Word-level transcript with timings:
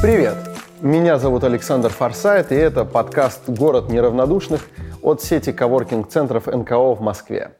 Привет! 0.00 0.36
Меня 0.80 1.18
зовут 1.18 1.44
Александр 1.44 1.90
Форсайт, 1.90 2.50
и 2.50 2.54
это 2.54 2.86
подкаст 2.86 3.42
«Город 3.46 3.90
неравнодушных» 3.90 4.62
от 5.02 5.20
сети 5.20 5.52
коворкинг-центров 5.52 6.46
НКО 6.46 6.94
в 6.94 7.02
Москве. 7.02 7.58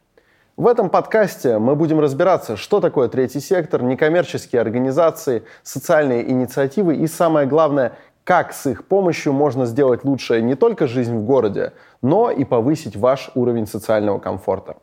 В 0.57 0.67
этом 0.67 0.89
подкасте 0.89 1.59
мы 1.59 1.77
будем 1.77 2.01
разбираться, 2.01 2.57
что 2.57 2.81
такое 2.81 3.09
третий 3.09 3.41
сектор, 3.41 3.83
некоммерческие 3.83 4.63
организации, 4.63 5.43
социальные 5.63 6.31
инициативы 6.31 6.97
и, 6.97 7.07
самое 7.07 7.47
главное, 7.47 7.93
как 8.25 8.55
с 8.55 8.67
их 8.67 8.87
помощью 8.87 9.35
можно 9.35 9.67
сделать 9.67 10.05
лучше 10.05 10.41
не 10.41 10.55
только 10.55 10.87
жизнь 10.87 11.15
в 11.15 11.25
городе, 11.25 11.75
но 12.01 12.31
и 12.31 12.45
повысить 12.45 12.97
ваш 12.97 13.31
уровень 13.35 13.67
социального 13.67 14.19
комфорта. 14.19 14.77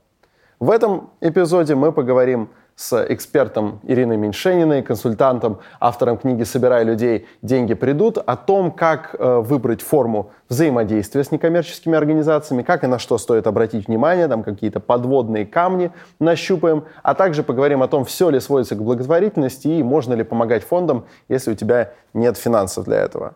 В 0.62 0.70
этом 0.70 1.10
эпизоде 1.22 1.74
мы 1.74 1.92
поговорим 1.92 2.50
с 2.76 3.04
экспертом 3.10 3.80
Ириной 3.82 4.18
Меньшениной, 4.18 4.84
консультантом, 4.84 5.58
автором 5.80 6.20
книги 6.20 6.44
«Собирай 6.44 6.84
людей, 6.84 7.26
деньги 7.42 7.74
придут», 7.74 8.20
о 8.20 8.36
том, 8.38 8.72
как 8.72 9.16
э, 9.18 9.40
выбрать 9.40 9.82
форму 9.82 10.30
взаимодействия 10.50 11.24
с 11.24 11.32
некоммерческими 11.32 11.98
организациями, 11.98 12.62
как 12.62 12.84
и 12.84 12.88
на 12.88 13.00
что 13.00 13.18
стоит 13.18 13.48
обратить 13.48 13.88
внимание, 13.88 14.28
там 14.28 14.44
какие-то 14.44 14.80
подводные 14.80 15.48
камни 15.48 15.92
нащупаем, 16.20 16.84
а 17.02 17.16
также 17.16 17.42
поговорим 17.42 17.82
о 17.82 17.88
том, 17.88 18.06
все 18.06 18.30
ли 18.30 18.40
сводится 18.40 18.76
к 18.76 18.84
благотворительности 18.84 19.68
и 19.68 19.82
можно 19.82 20.14
ли 20.14 20.24
помогать 20.24 20.64
фондам, 20.64 21.06
если 21.28 21.54
у 21.54 21.56
тебя 21.56 21.94
нет 22.14 22.38
финансов 22.38 22.86
для 22.86 22.98
этого. 22.98 23.34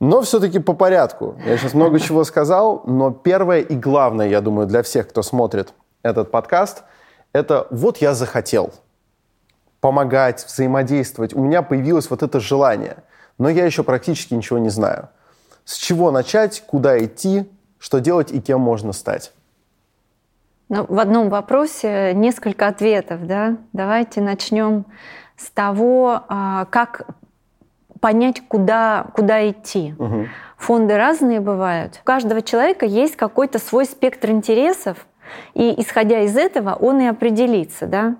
Но 0.00 0.22
все-таки 0.22 0.58
по 0.58 0.72
порядку. 0.72 1.36
Я 1.46 1.56
сейчас 1.58 1.74
много 1.74 2.00
чего 2.00 2.24
сказал, 2.24 2.82
но 2.86 3.10
первое 3.10 3.60
и 3.60 3.76
главное, 3.76 4.28
я 4.28 4.40
думаю, 4.40 4.66
для 4.66 4.82
всех, 4.82 5.08
кто 5.08 5.22
смотрит 5.22 5.72
этот 6.02 6.30
подкаст– 6.30 6.82
это 7.32 7.66
вот 7.70 7.98
я 7.98 8.14
захотел 8.14 8.74
помогать, 9.80 10.44
взаимодействовать. 10.44 11.34
У 11.34 11.42
меня 11.42 11.62
появилось 11.62 12.10
вот 12.10 12.22
это 12.22 12.40
желание, 12.40 12.98
но 13.38 13.48
я 13.48 13.64
еще 13.64 13.82
практически 13.82 14.34
ничего 14.34 14.58
не 14.58 14.68
знаю. 14.68 15.08
С 15.64 15.76
чего 15.76 16.10
начать, 16.10 16.62
куда 16.66 17.02
идти, 17.02 17.48
что 17.78 18.00
делать 18.00 18.32
и 18.32 18.40
кем 18.40 18.60
можно 18.60 18.92
стать? 18.92 19.32
Ну, 20.68 20.84
в 20.88 20.98
одном 20.98 21.30
вопросе 21.30 22.12
несколько 22.14 22.68
ответов. 22.68 23.26
Да? 23.26 23.56
Давайте 23.72 24.20
начнем 24.20 24.84
с 25.36 25.50
того, 25.50 26.22
а, 26.28 26.66
как 26.66 27.06
понять, 28.00 28.42
куда, 28.46 29.06
куда 29.14 29.48
идти. 29.48 29.94
Угу. 29.98 30.26
Фонды 30.56 30.96
разные 30.96 31.40
бывают. 31.40 31.98
У 32.02 32.04
каждого 32.04 32.42
человека 32.42 32.86
есть 32.86 33.16
какой-то 33.16 33.58
свой 33.58 33.84
спектр 33.84 34.30
интересов, 34.30 35.06
и 35.54 35.80
исходя 35.80 36.20
из 36.22 36.36
этого 36.36 36.74
он 36.74 37.00
и 37.00 37.06
определится, 37.06 37.86
да, 37.86 38.16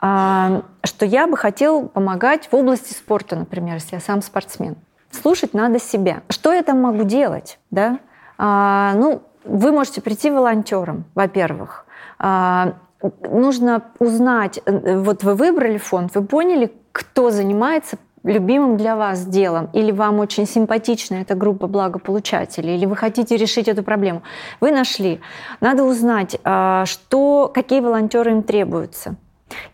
а, 0.00 0.62
что 0.84 1.06
я 1.06 1.26
бы 1.26 1.36
хотел 1.36 1.88
помогать 1.88 2.48
в 2.50 2.56
области 2.56 2.92
спорта, 2.92 3.36
например, 3.36 3.74
если 3.74 3.94
я 3.94 4.00
сам 4.00 4.20
спортсмен. 4.20 4.76
Слушать 5.10 5.54
надо 5.54 5.78
себя. 5.78 6.22
Что 6.28 6.52
я 6.52 6.62
там 6.62 6.80
могу 6.80 7.04
делать? 7.04 7.58
Да? 7.70 8.00
А, 8.36 8.94
ну, 8.94 9.22
вы 9.44 9.72
можете 9.72 10.00
прийти 10.00 10.30
волонтером, 10.30 11.04
во-первых. 11.14 11.86
А, 12.18 12.74
нужно 13.20 13.82
узнать, 13.98 14.60
э, 14.64 14.98
вот 14.98 15.22
вы 15.24 15.34
выбрали 15.34 15.78
фонд, 15.78 16.14
вы 16.14 16.24
поняли, 16.24 16.72
кто 16.92 17.30
занимается 17.30 17.98
любимым 18.24 18.76
для 18.76 18.96
вас 18.96 19.26
делом, 19.26 19.68
или 19.72 19.90
вам 19.90 20.20
очень 20.20 20.46
симпатична 20.46 21.16
эта 21.16 21.34
группа 21.34 21.66
благополучателей, 21.66 22.76
или 22.76 22.86
вы 22.86 22.96
хотите 22.96 23.36
решить 23.36 23.68
эту 23.68 23.82
проблему, 23.82 24.22
вы 24.60 24.70
нашли. 24.70 25.20
Надо 25.60 25.84
узнать, 25.84 26.38
а, 26.44 26.84
что, 26.86 27.50
какие 27.52 27.80
волонтеры 27.80 28.30
им 28.30 28.42
требуются. 28.42 29.16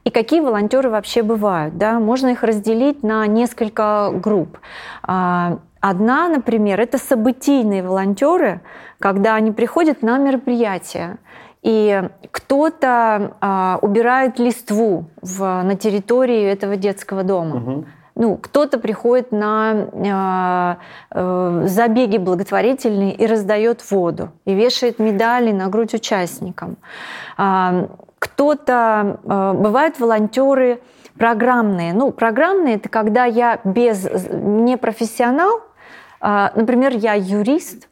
И 0.04 0.10
какие 0.10 0.40
волонтеры 0.40 0.90
вообще 0.90 1.22
бывают? 1.22 1.76
Да? 1.76 2.00
Можно 2.00 2.28
их 2.28 2.42
разделить 2.42 3.02
на 3.02 3.26
несколько 3.26 4.10
групп. 4.12 4.58
А, 5.02 5.58
одна, 5.80 6.28
например, 6.28 6.80
это 6.80 6.98
событийные 6.98 7.82
волонтеры, 7.82 8.60
когда 8.98 9.34
они 9.36 9.52
приходят 9.52 10.02
на 10.02 10.18
мероприятия. 10.18 11.18
И 11.62 12.02
кто-то 12.30 13.36
а, 13.40 13.78
убирает 13.82 14.38
листву 14.38 15.06
в, 15.20 15.62
на 15.62 15.76
территории 15.76 16.42
этого 16.42 16.76
детского 16.76 17.22
дома. 17.22 17.56
Угу 17.56 17.84
ну, 18.18 18.36
кто-то 18.36 18.78
приходит 18.78 19.30
на 19.30 20.76
э, 21.12 21.18
э, 21.18 21.62
забеги 21.66 22.18
благотворительные 22.18 23.14
и 23.14 23.26
раздает 23.26 23.88
воду, 23.90 24.32
и 24.44 24.54
вешает 24.54 24.98
медали 24.98 25.52
на 25.52 25.68
грудь 25.68 25.94
участникам. 25.94 26.76
Э, 27.38 27.86
кто-то, 28.18 29.20
э, 29.22 29.52
бывают 29.54 30.00
волонтеры 30.00 30.80
программные. 31.16 31.92
Ну, 31.92 32.10
программные 32.10 32.74
это 32.74 32.88
когда 32.88 33.24
я 33.24 33.60
без, 33.62 34.08
не 34.32 34.76
профессионал, 34.76 35.60
э, 36.20 36.48
например, 36.56 36.96
я 36.96 37.14
юрист, 37.14 37.87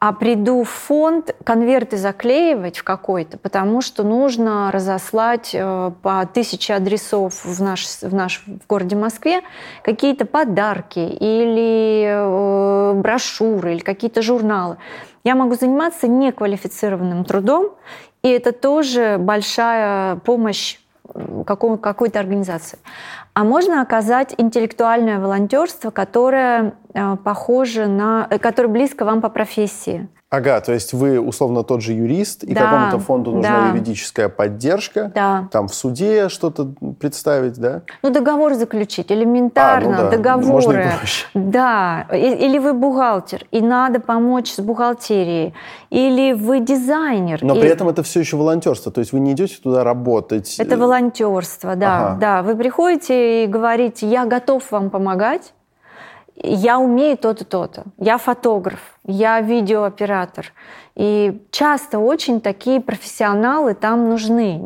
а 0.00 0.12
приду 0.12 0.62
в 0.62 0.68
фонд 0.68 1.34
конверты 1.44 1.96
заклеивать 1.96 2.78
в 2.78 2.84
какой-то, 2.84 3.36
потому 3.36 3.80
что 3.80 4.04
нужно 4.04 4.70
разослать 4.70 5.50
э, 5.52 5.90
по 6.02 6.24
тысяче 6.26 6.74
адресов 6.74 7.44
в 7.44 7.60
наш, 7.60 7.84
в 8.02 8.14
наш 8.14 8.44
в 8.46 8.66
городе 8.68 8.94
Москве 8.94 9.40
какие-то 9.82 10.24
подарки 10.24 11.00
или 11.00 12.04
э, 12.06 12.92
брошюры 12.94 13.74
или 13.74 13.80
какие-то 13.80 14.22
журналы. 14.22 14.76
Я 15.24 15.34
могу 15.34 15.54
заниматься 15.54 16.06
неквалифицированным 16.06 17.24
трудом, 17.24 17.74
и 18.22 18.28
это 18.28 18.52
тоже 18.52 19.16
большая 19.18 20.16
помощь 20.16 20.78
какой-то 21.44 22.20
организации. 22.20 22.78
А 23.34 23.44
можно 23.44 23.82
оказать 23.82 24.34
интеллектуальное 24.36 25.18
волонтерство, 25.18 25.90
которое 25.90 26.74
э, 26.98 27.16
похоже 27.22 27.86
на, 27.86 28.26
э, 28.30 28.38
которое 28.38 28.68
близко 28.68 29.04
вам 29.04 29.20
по 29.20 29.28
профессии. 29.28 30.08
Ага, 30.30 30.60
то 30.60 30.74
есть 30.74 30.92
вы 30.92 31.18
условно 31.18 31.62
тот 31.62 31.80
же 31.80 31.94
юрист, 31.94 32.44
и 32.44 32.52
да, 32.52 32.60
какому-то 32.60 32.98
фонду 32.98 33.32
нужна 33.32 33.62
да. 33.62 33.68
юридическая 33.68 34.28
поддержка. 34.28 35.10
Да. 35.14 35.48
Там 35.50 35.68
в 35.68 35.74
суде 35.74 36.28
что-то 36.28 36.74
представить, 37.00 37.58
да? 37.58 37.80
Ну, 38.02 38.10
договор 38.10 38.52
заключить, 38.52 39.10
элементарно, 39.10 39.88
а, 39.88 40.02
ну 40.02 40.10
да. 40.10 40.10
договоры. 40.10 40.52
Можно 40.52 40.72
и 40.72 40.98
проще. 40.98 41.26
Да. 41.32 42.06
Или 42.12 42.58
вы 42.58 42.74
бухгалтер, 42.74 43.46
и 43.50 43.62
надо 43.62 44.00
помочь 44.00 44.52
с 44.52 44.60
бухгалтерией. 44.60 45.54
Или 45.88 46.34
вы 46.34 46.60
дизайнер. 46.60 47.38
Но 47.42 47.56
и... 47.56 47.60
при 47.60 47.70
этом 47.70 47.88
это 47.88 48.02
все 48.02 48.20
еще 48.20 48.36
волонтерство, 48.36 48.92
то 48.92 48.98
есть 48.98 49.12
вы 49.14 49.20
не 49.20 49.32
идете 49.32 49.56
туда 49.62 49.82
работать. 49.82 50.56
Это 50.58 50.76
волонтерство, 50.76 51.74
да. 51.74 51.98
Ага. 51.98 52.18
Да, 52.20 52.42
вы 52.42 52.54
приходите 52.54 53.44
и 53.44 53.46
говорите, 53.46 54.06
я 54.06 54.26
готов 54.26 54.70
вам 54.70 54.90
помогать, 54.90 55.54
я 56.42 56.78
умею 56.78 57.16
то-то, 57.16 57.44
то-то, 57.44 57.84
я 57.98 58.18
фотограф, 58.18 58.80
я 59.04 59.40
видеооператор. 59.40 60.52
И 60.94 61.46
часто 61.50 61.98
очень 61.98 62.40
такие 62.40 62.80
профессионалы 62.80 63.74
там 63.74 64.08
нужны. 64.08 64.58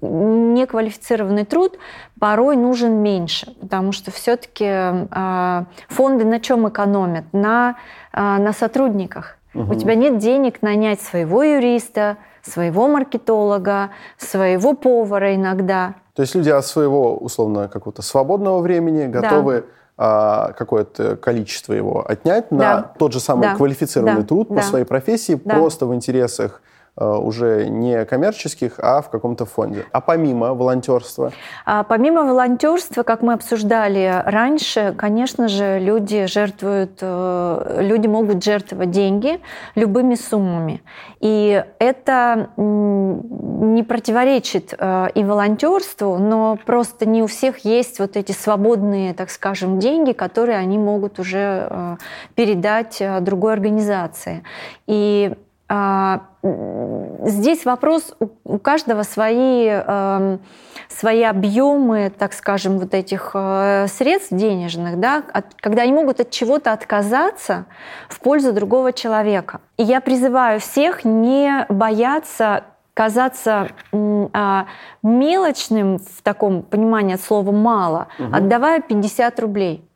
Неквалифицированный 0.00 1.44
труд 1.44 1.78
порой 2.18 2.56
нужен 2.56 2.94
меньше, 3.02 3.54
потому 3.60 3.92
что 3.92 4.10
все-таки 4.10 4.66
а, 4.66 5.66
фонды 5.88 6.24
на 6.24 6.40
чем 6.40 6.68
экономят? 6.68 7.24
На, 7.32 7.76
а, 8.12 8.38
на 8.38 8.52
сотрудниках. 8.52 9.36
Угу. 9.54 9.72
У 9.72 9.74
тебя 9.74 9.94
нет 9.94 10.18
денег 10.18 10.62
нанять 10.62 11.00
своего 11.00 11.42
юриста, 11.42 12.16
своего 12.42 12.88
маркетолога, 12.88 13.90
своего 14.16 14.74
повара 14.74 15.34
иногда. 15.34 15.94
То 16.14 16.22
есть 16.22 16.34
люди 16.34 16.48
от 16.48 16.64
своего, 16.66 17.16
условно, 17.16 17.68
какого-то 17.68 18.02
свободного 18.02 18.60
времени 18.60 19.06
готовы 19.06 19.60
да 19.60 19.66
какое-то 19.98 21.16
количество 21.16 21.72
его 21.72 22.08
отнять 22.08 22.46
да. 22.50 22.56
на 22.56 22.82
тот 22.82 23.12
же 23.12 23.20
самый 23.20 23.48
да. 23.48 23.56
квалифицированный 23.56 24.22
да. 24.22 24.26
труд 24.26 24.48
да. 24.48 24.56
по 24.56 24.62
своей 24.62 24.84
профессии, 24.84 25.40
да. 25.44 25.56
просто 25.56 25.86
в 25.86 25.94
интересах 25.94 26.62
уже 26.98 27.68
не 27.68 28.04
коммерческих, 28.04 28.74
а 28.78 29.00
в 29.00 29.10
каком-то 29.10 29.46
фонде. 29.46 29.84
А 29.92 30.00
помимо 30.00 30.54
волонтерства? 30.54 31.32
А 31.64 31.84
помимо 31.84 32.24
волонтерства, 32.24 33.02
как 33.02 33.22
мы 33.22 33.34
обсуждали 33.34 34.22
раньше, 34.24 34.94
конечно 34.96 35.48
же, 35.48 35.78
люди 35.78 36.26
жертвуют, 36.26 36.98
э, 37.00 37.78
люди 37.80 38.06
могут 38.06 38.42
жертвовать 38.42 38.90
деньги 38.90 39.40
любыми 39.74 40.14
суммами. 40.14 40.82
И 41.20 41.64
это 41.78 42.50
не 42.56 43.82
противоречит 43.82 44.74
э, 44.78 45.08
и 45.14 45.24
волонтерству, 45.24 46.18
но 46.18 46.58
просто 46.66 47.06
не 47.06 47.22
у 47.22 47.26
всех 47.26 47.64
есть 47.64 47.98
вот 47.98 48.16
эти 48.16 48.32
свободные, 48.32 49.14
так 49.14 49.30
скажем, 49.30 49.78
деньги, 49.78 50.12
которые 50.12 50.58
они 50.58 50.78
могут 50.78 51.18
уже 51.18 51.98
передать 52.34 53.02
другой 53.20 53.52
организации. 53.52 54.42
И 54.86 55.34
здесь 55.70 57.64
вопрос, 57.64 58.14
у 58.44 58.58
каждого 58.58 59.02
свои, 59.02 59.66
эм, 59.68 60.40
свои 60.88 61.22
объемы, 61.22 62.10
так 62.16 62.32
скажем, 62.32 62.78
вот 62.78 62.94
этих 62.94 63.32
э, 63.34 63.86
средств 63.88 64.32
денежных, 64.32 64.98
да, 64.98 65.22
когда 65.60 65.82
они 65.82 65.92
могут 65.92 66.20
от 66.20 66.30
чего-то 66.30 66.72
отказаться 66.72 67.66
в 68.08 68.20
пользу 68.20 68.52
другого 68.52 68.92
человека. 68.92 69.60
И 69.76 69.82
я 69.82 70.00
призываю 70.00 70.60
всех 70.60 71.04
не 71.04 71.66
бояться 71.68 72.64
казаться 72.94 73.68
а, 73.92 74.66
мелочным 75.04 75.98
в 75.98 76.20
таком 76.24 76.64
понимании 76.64 77.14
от 77.14 77.20
слова 77.20 77.52
«мало», 77.52 78.08
угу. 78.18 78.34
отдавая 78.34 78.80
50 78.80 79.38
рублей. 79.38 79.88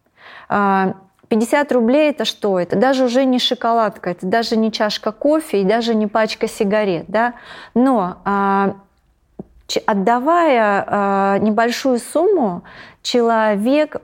50 1.33 1.73
рублей 1.73 2.11
это 2.11 2.27
что? 2.27 2.61
Это 2.61 2.77
даже 2.77 3.05
уже 3.05 3.25
не 3.25 3.39
шоколадка, 3.39 4.11
это 4.11 4.27
даже 4.27 4.55
не 4.55 4.71
чашка 4.71 5.13
кофе 5.13 5.63
и 5.63 5.65
даже 5.65 5.95
не 5.95 6.07
пачка 6.07 6.47
сигарет. 6.47 7.07
Да? 7.09 7.33
Но 7.73 8.19
отдавая 9.87 11.39
небольшую 11.39 12.01
сумму, 12.01 12.65
человек 13.01 14.03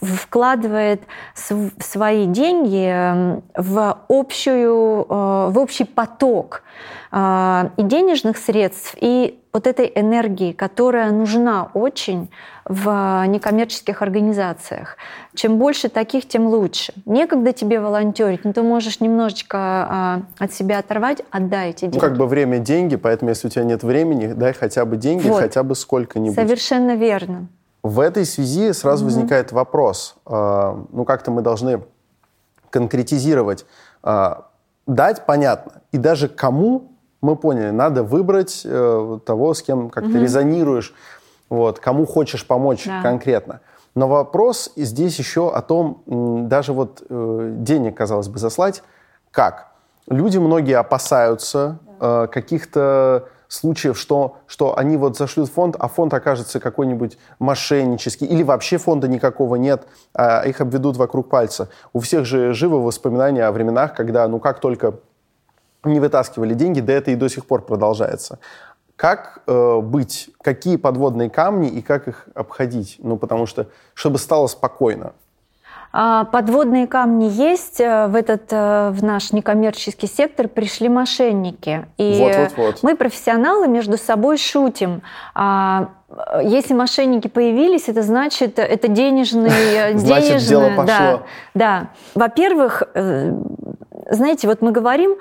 вкладывает 0.00 1.02
свои 1.34 2.26
деньги 2.26 2.86
эм, 2.86 3.42
в, 3.56 3.98
общую, 4.08 5.06
э, 5.08 5.48
в 5.50 5.58
общий 5.58 5.84
поток 5.84 6.62
э, 7.10 7.68
и 7.76 7.82
денежных 7.82 8.36
средств, 8.36 8.96
и 9.00 9.38
вот 9.52 9.66
этой 9.66 9.92
энергии, 9.94 10.52
которая 10.52 11.10
нужна 11.12 11.70
очень 11.74 12.30
в 12.64 13.24
некоммерческих 13.26 14.00
организациях. 14.00 14.96
Чем 15.34 15.58
больше 15.58 15.88
таких, 15.88 16.26
тем 16.26 16.46
лучше. 16.46 16.94
Некогда 17.04 17.52
тебе 17.52 17.80
волонтерить, 17.80 18.44
но 18.44 18.52
ты 18.52 18.62
можешь 18.62 19.00
немножечко 19.00 20.22
э, 20.38 20.44
от 20.44 20.52
себя 20.54 20.78
оторвать, 20.78 21.22
отдай 21.30 21.70
эти 21.70 21.82
деньги. 21.82 21.94
Ну, 21.96 22.00
как 22.00 22.16
бы 22.16 22.26
время– 22.26 22.58
деньги, 22.58 22.96
поэтому 22.96 23.30
если 23.30 23.48
у 23.48 23.50
тебя 23.50 23.64
нет 23.64 23.82
времени, 23.82 24.32
дай 24.32 24.52
хотя 24.52 24.84
бы 24.84 24.96
деньги, 24.96 25.26
вот. 25.26 25.40
хотя 25.40 25.62
бы 25.62 25.74
сколько-нибудь. 25.74 26.34
Совершенно 26.34 26.94
верно. 26.94 27.48
В 27.82 27.98
этой 27.98 28.24
связи 28.24 28.72
сразу 28.72 29.02
mm-hmm. 29.02 29.06
возникает 29.06 29.52
вопрос, 29.52 30.14
э, 30.26 30.84
ну 30.92 31.04
как-то 31.04 31.30
мы 31.30 31.42
должны 31.42 31.82
конкретизировать, 32.70 33.66
э, 34.04 34.34
дать 34.86 35.26
понятно, 35.26 35.82
и 35.90 35.98
даже 35.98 36.28
кому 36.28 36.92
мы 37.20 37.36
поняли, 37.36 37.70
надо 37.70 38.04
выбрать 38.04 38.62
э, 38.64 39.18
того, 39.26 39.54
с 39.54 39.62
кем 39.62 39.90
как 39.90 40.04
mm-hmm. 40.04 40.12
ты 40.12 40.18
резонируешь, 40.18 40.94
вот, 41.48 41.80
кому 41.80 42.06
хочешь 42.06 42.46
помочь 42.46 42.86
да. 42.86 43.02
конкретно. 43.02 43.60
Но 43.94 44.08
вопрос 44.08 44.72
здесь 44.76 45.18
еще 45.18 45.52
о 45.52 45.60
том, 45.60 46.02
даже 46.48 46.72
вот 46.72 47.02
э, 47.08 47.54
денег, 47.58 47.96
казалось 47.96 48.28
бы, 48.28 48.38
заслать, 48.38 48.82
как? 49.30 49.72
Люди 50.08 50.38
многие 50.38 50.78
опасаются 50.78 51.78
э, 52.00 52.26
каких-то 52.30 53.28
случаев, 53.52 53.98
что, 53.98 54.38
что 54.46 54.78
они 54.78 54.96
вот 54.96 55.16
зашлют 55.16 55.50
фонд, 55.50 55.76
а 55.78 55.88
фонд 55.88 56.14
окажется 56.14 56.58
какой-нибудь 56.58 57.18
мошеннический, 57.38 58.26
или 58.26 58.42
вообще 58.42 58.78
фонда 58.78 59.08
никакого 59.08 59.56
нет, 59.56 59.86
а 60.14 60.42
их 60.42 60.62
обведут 60.62 60.96
вокруг 60.96 61.28
пальца. 61.28 61.68
У 61.92 62.00
всех 62.00 62.24
же 62.24 62.54
живы 62.54 62.82
воспоминания 62.82 63.44
о 63.44 63.52
временах, 63.52 63.94
когда, 63.94 64.26
ну, 64.26 64.40
как 64.40 64.60
только 64.60 64.94
не 65.84 66.00
вытаскивали 66.00 66.54
деньги, 66.54 66.80
да 66.80 66.94
это 66.94 67.10
и 67.10 67.14
до 67.14 67.28
сих 67.28 67.44
пор 67.44 67.62
продолжается. 67.62 68.38
Как 68.96 69.42
э, 69.46 69.80
быть? 69.80 70.30
Какие 70.42 70.76
подводные 70.76 71.28
камни 71.28 71.68
и 71.68 71.82
как 71.82 72.08
их 72.08 72.28
обходить? 72.34 72.96
Ну, 73.00 73.18
потому 73.18 73.44
что, 73.46 73.66
чтобы 73.94 74.18
стало 74.18 74.46
спокойно. 74.46 75.12
А, 75.92 76.24
подводные 76.24 76.86
камни 76.86 77.26
есть. 77.26 77.80
Э, 77.80 78.06
в 78.06 78.14
этот 78.14 78.44
э, 78.50 78.90
в 78.90 79.04
наш 79.04 79.32
некоммерческий 79.32 80.08
сектор 80.08 80.48
пришли 80.48 80.88
мошенники. 80.88 81.86
И 81.98 82.18
вот, 82.18 82.34
вот, 82.34 82.52
вот. 82.56 82.82
мы, 82.82 82.96
профессионалы, 82.96 83.68
между 83.68 83.98
собой 83.98 84.38
шутим. 84.38 85.02
А, 85.34 85.90
если 86.42 86.72
мошенники 86.72 87.28
появились, 87.28 87.88
это 87.88 88.02
значит, 88.02 88.58
это 88.58 88.88
денежные... 88.88 89.92
Значит, 89.98 90.28
денежные, 90.28 90.48
дело 90.48 90.68
пошло. 90.70 90.84
Да, 90.86 91.22
да. 91.54 91.88
Во-первых, 92.14 92.82
э, 92.94 93.32
знаете, 94.10 94.48
вот 94.48 94.62
мы 94.62 94.72
говорим, 94.72 95.16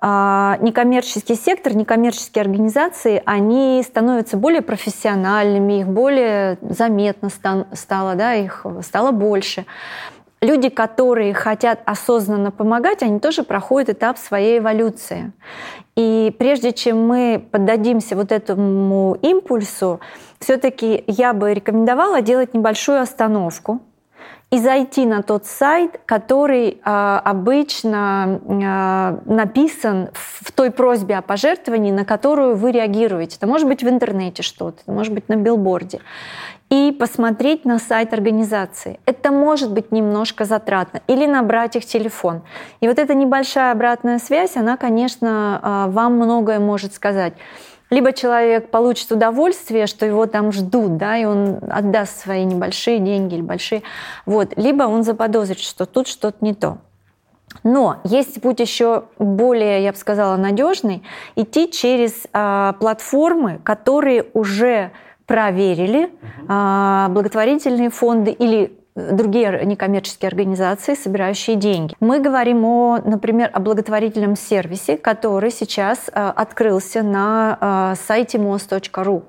а, 0.00 0.58
некоммерческий 0.60 1.36
сектор, 1.36 1.74
некоммерческие 1.74 2.42
организации, 2.42 3.22
они 3.24 3.82
становятся 3.86 4.36
более 4.36 4.62
профессиональными, 4.62 5.80
их 5.80 5.88
более 5.88 6.58
заметно 6.62 7.28
стало, 7.72 8.14
да, 8.14 8.34
их 8.34 8.66
стало 8.82 9.10
больше 9.10 9.66
люди, 10.46 10.68
которые 10.68 11.34
хотят 11.34 11.80
осознанно 11.84 12.50
помогать, 12.50 13.02
они 13.02 13.18
тоже 13.20 13.42
проходят 13.42 13.90
этап 13.90 14.18
своей 14.18 14.58
эволюции. 14.58 15.32
И 15.96 16.34
прежде 16.38 16.72
чем 16.72 17.06
мы 17.06 17.44
поддадимся 17.50 18.16
вот 18.16 18.32
этому 18.32 19.18
импульсу, 19.22 20.00
все-таки 20.38 21.02
я 21.06 21.32
бы 21.32 21.52
рекомендовала 21.54 22.22
делать 22.22 22.54
небольшую 22.54 23.00
остановку, 23.00 23.80
и 24.52 24.58
зайти 24.58 25.06
на 25.06 25.22
тот 25.22 25.44
сайт, 25.44 26.00
который 26.06 26.68
э, 26.68 27.20
обычно 27.24 28.40
э, 28.46 29.32
написан 29.32 30.10
в 30.12 30.52
той 30.52 30.70
просьбе 30.70 31.16
о 31.16 31.22
пожертвовании, 31.22 31.90
на 31.90 32.04
которую 32.04 32.54
вы 32.54 32.70
реагируете. 32.70 33.38
Это 33.38 33.48
может 33.48 33.66
быть 33.66 33.82
в 33.82 33.88
интернете 33.88 34.44
что-то, 34.44 34.78
это 34.82 34.92
может 34.92 35.12
быть 35.12 35.28
на 35.28 35.34
билборде 35.34 36.00
и 36.70 36.90
посмотреть 36.92 37.64
на 37.64 37.78
сайт 37.78 38.12
организации. 38.12 38.98
Это 39.06 39.30
может 39.30 39.72
быть 39.72 39.92
немножко 39.92 40.44
затратно. 40.44 41.00
Или 41.06 41.26
набрать 41.26 41.76
их 41.76 41.86
телефон. 41.86 42.42
И 42.80 42.88
вот 42.88 42.98
эта 42.98 43.14
небольшая 43.14 43.72
обратная 43.72 44.18
связь, 44.18 44.56
она, 44.56 44.76
конечно, 44.76 45.60
а, 45.62 45.88
вам 45.88 46.14
многое 46.14 46.58
может 46.58 46.94
сказать. 46.94 47.34
Либо 47.88 48.12
человек 48.12 48.70
получит 48.70 49.12
удовольствие, 49.12 49.86
что 49.86 50.06
его 50.06 50.26
там 50.26 50.50
ждут, 50.50 50.96
да, 50.96 51.16
и 51.16 51.24
он 51.24 51.60
отдаст 51.70 52.18
свои 52.18 52.44
небольшие 52.44 52.98
деньги 52.98 53.34
или 53.34 53.42
большие, 53.42 53.82
вот, 54.24 54.54
либо 54.56 54.84
он 54.84 55.04
заподозрит, 55.04 55.60
что 55.60 55.86
тут 55.86 56.08
что-то 56.08 56.38
не 56.40 56.52
то. 56.52 56.78
Но 57.62 57.98
есть 58.02 58.42
путь 58.42 58.58
еще 58.58 59.04
более, 59.18 59.84
я 59.84 59.92
бы 59.92 59.98
сказала, 59.98 60.36
надежный, 60.36 61.04
идти 61.36 61.70
через 61.70 62.26
э, 62.32 62.72
платформы, 62.80 63.60
которые 63.62 64.26
уже 64.34 64.90
проверили 65.26 66.04
угу. 66.04 67.12
благотворительные 67.12 67.90
фонды 67.90 68.30
или 68.30 68.78
другие 68.96 69.60
некоммерческие 69.64 70.28
организации, 70.28 70.94
собирающие 70.94 71.56
деньги. 71.56 71.94
Мы 72.00 72.18
говорим 72.18 72.64
о, 72.64 72.98
например, 73.04 73.50
о 73.52 73.60
благотворительном 73.60 74.36
сервисе, 74.36 74.96
который 74.96 75.50
сейчас 75.50 76.08
э, 76.08 76.32
открылся 76.34 77.02
на 77.02 77.92
э, 77.92 78.00
сайте 78.06 78.38
mos.ru. 78.38 79.22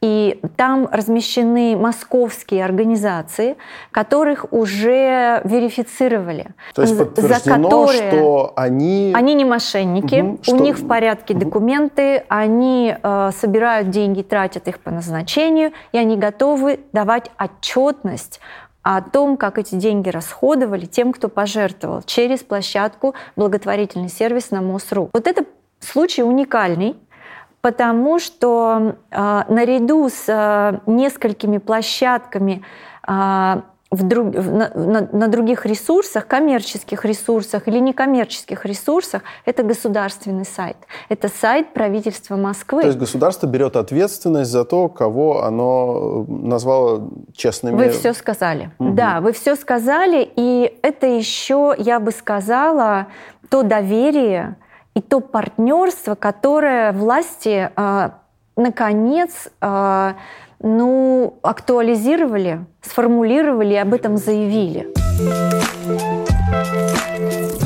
И 0.00 0.40
там 0.56 0.88
размещены 0.92 1.76
московские 1.76 2.64
организации, 2.64 3.56
которых 3.90 4.52
уже 4.52 5.40
верифицировали. 5.44 6.48
То 6.74 6.82
есть 6.82 6.98
подтверждено, 6.98 7.70
которые... 7.70 8.10
что 8.10 8.52
они... 8.56 9.12
Они 9.14 9.34
не 9.34 9.46
мошенники, 9.46 10.20
угу, 10.20 10.38
у 10.40 10.42
что... 10.42 10.56
них 10.56 10.78
в 10.78 10.86
порядке 10.86 11.34
угу. 11.34 11.44
документы, 11.44 12.24
они 12.28 12.94
э, 13.00 13.30
собирают 13.40 13.90
деньги, 13.90 14.22
тратят 14.22 14.68
их 14.68 14.80
по 14.80 14.90
назначению, 14.90 15.72
и 15.92 15.98
они 15.98 16.16
готовы 16.16 16.80
давать 16.92 17.30
отчетность 17.38 18.40
о 18.84 19.00
том, 19.00 19.36
как 19.36 19.58
эти 19.58 19.74
деньги 19.74 20.10
расходовали 20.10 20.84
тем, 20.84 21.12
кто 21.12 21.28
пожертвовал 21.28 22.02
через 22.02 22.40
площадку 22.40 23.14
благотворительный 23.34 24.10
сервис 24.10 24.50
на 24.50 24.60
МОСРУ. 24.60 25.10
Вот 25.12 25.26
это 25.26 25.46
случай 25.80 26.22
уникальный, 26.22 26.94
потому 27.62 28.18
что 28.18 28.96
э, 29.10 29.42
наряду 29.48 30.08
с 30.10 30.24
э, 30.28 30.80
несколькими 30.86 31.56
площадками 31.56 32.62
э, 33.08 33.62
в 33.94 34.02
друг, 34.02 34.34
на, 34.34 34.70
на, 34.74 35.08
на 35.12 35.28
других 35.28 35.66
ресурсах, 35.66 36.26
коммерческих 36.26 37.04
ресурсах 37.04 37.68
или 37.68 37.78
некоммерческих 37.78 38.64
ресурсах, 38.64 39.22
это 39.44 39.62
государственный 39.62 40.44
сайт. 40.44 40.76
Это 41.08 41.28
сайт 41.28 41.72
правительства 41.72 42.36
Москвы. 42.36 42.82
То 42.82 42.88
есть 42.88 42.98
государство 42.98 43.46
берет 43.46 43.76
ответственность 43.76 44.50
за 44.50 44.64
то, 44.64 44.88
кого 44.88 45.42
оно 45.44 46.24
назвало 46.28 47.08
честными. 47.34 47.76
Вы 47.76 47.90
все 47.90 48.12
сказали. 48.12 48.70
Угу. 48.78 48.94
Да, 48.94 49.20
вы 49.20 49.32
все 49.32 49.56
сказали, 49.56 50.28
и 50.36 50.78
это 50.82 51.06
еще, 51.06 51.74
я 51.78 52.00
бы 52.00 52.10
сказала, 52.10 53.08
то 53.48 53.62
доверие 53.62 54.56
и 54.94 55.00
то 55.00 55.20
партнерство, 55.20 56.14
которое 56.14 56.92
власти 56.92 57.70
э, 57.76 58.10
наконец 58.56 59.48
э, 59.60 60.12
ну, 60.60 61.38
актуализировали, 61.42 62.64
сформулировали 62.82 63.74
и 63.74 63.76
об 63.76 63.94
этом 63.94 64.16
заявили. 64.16 64.88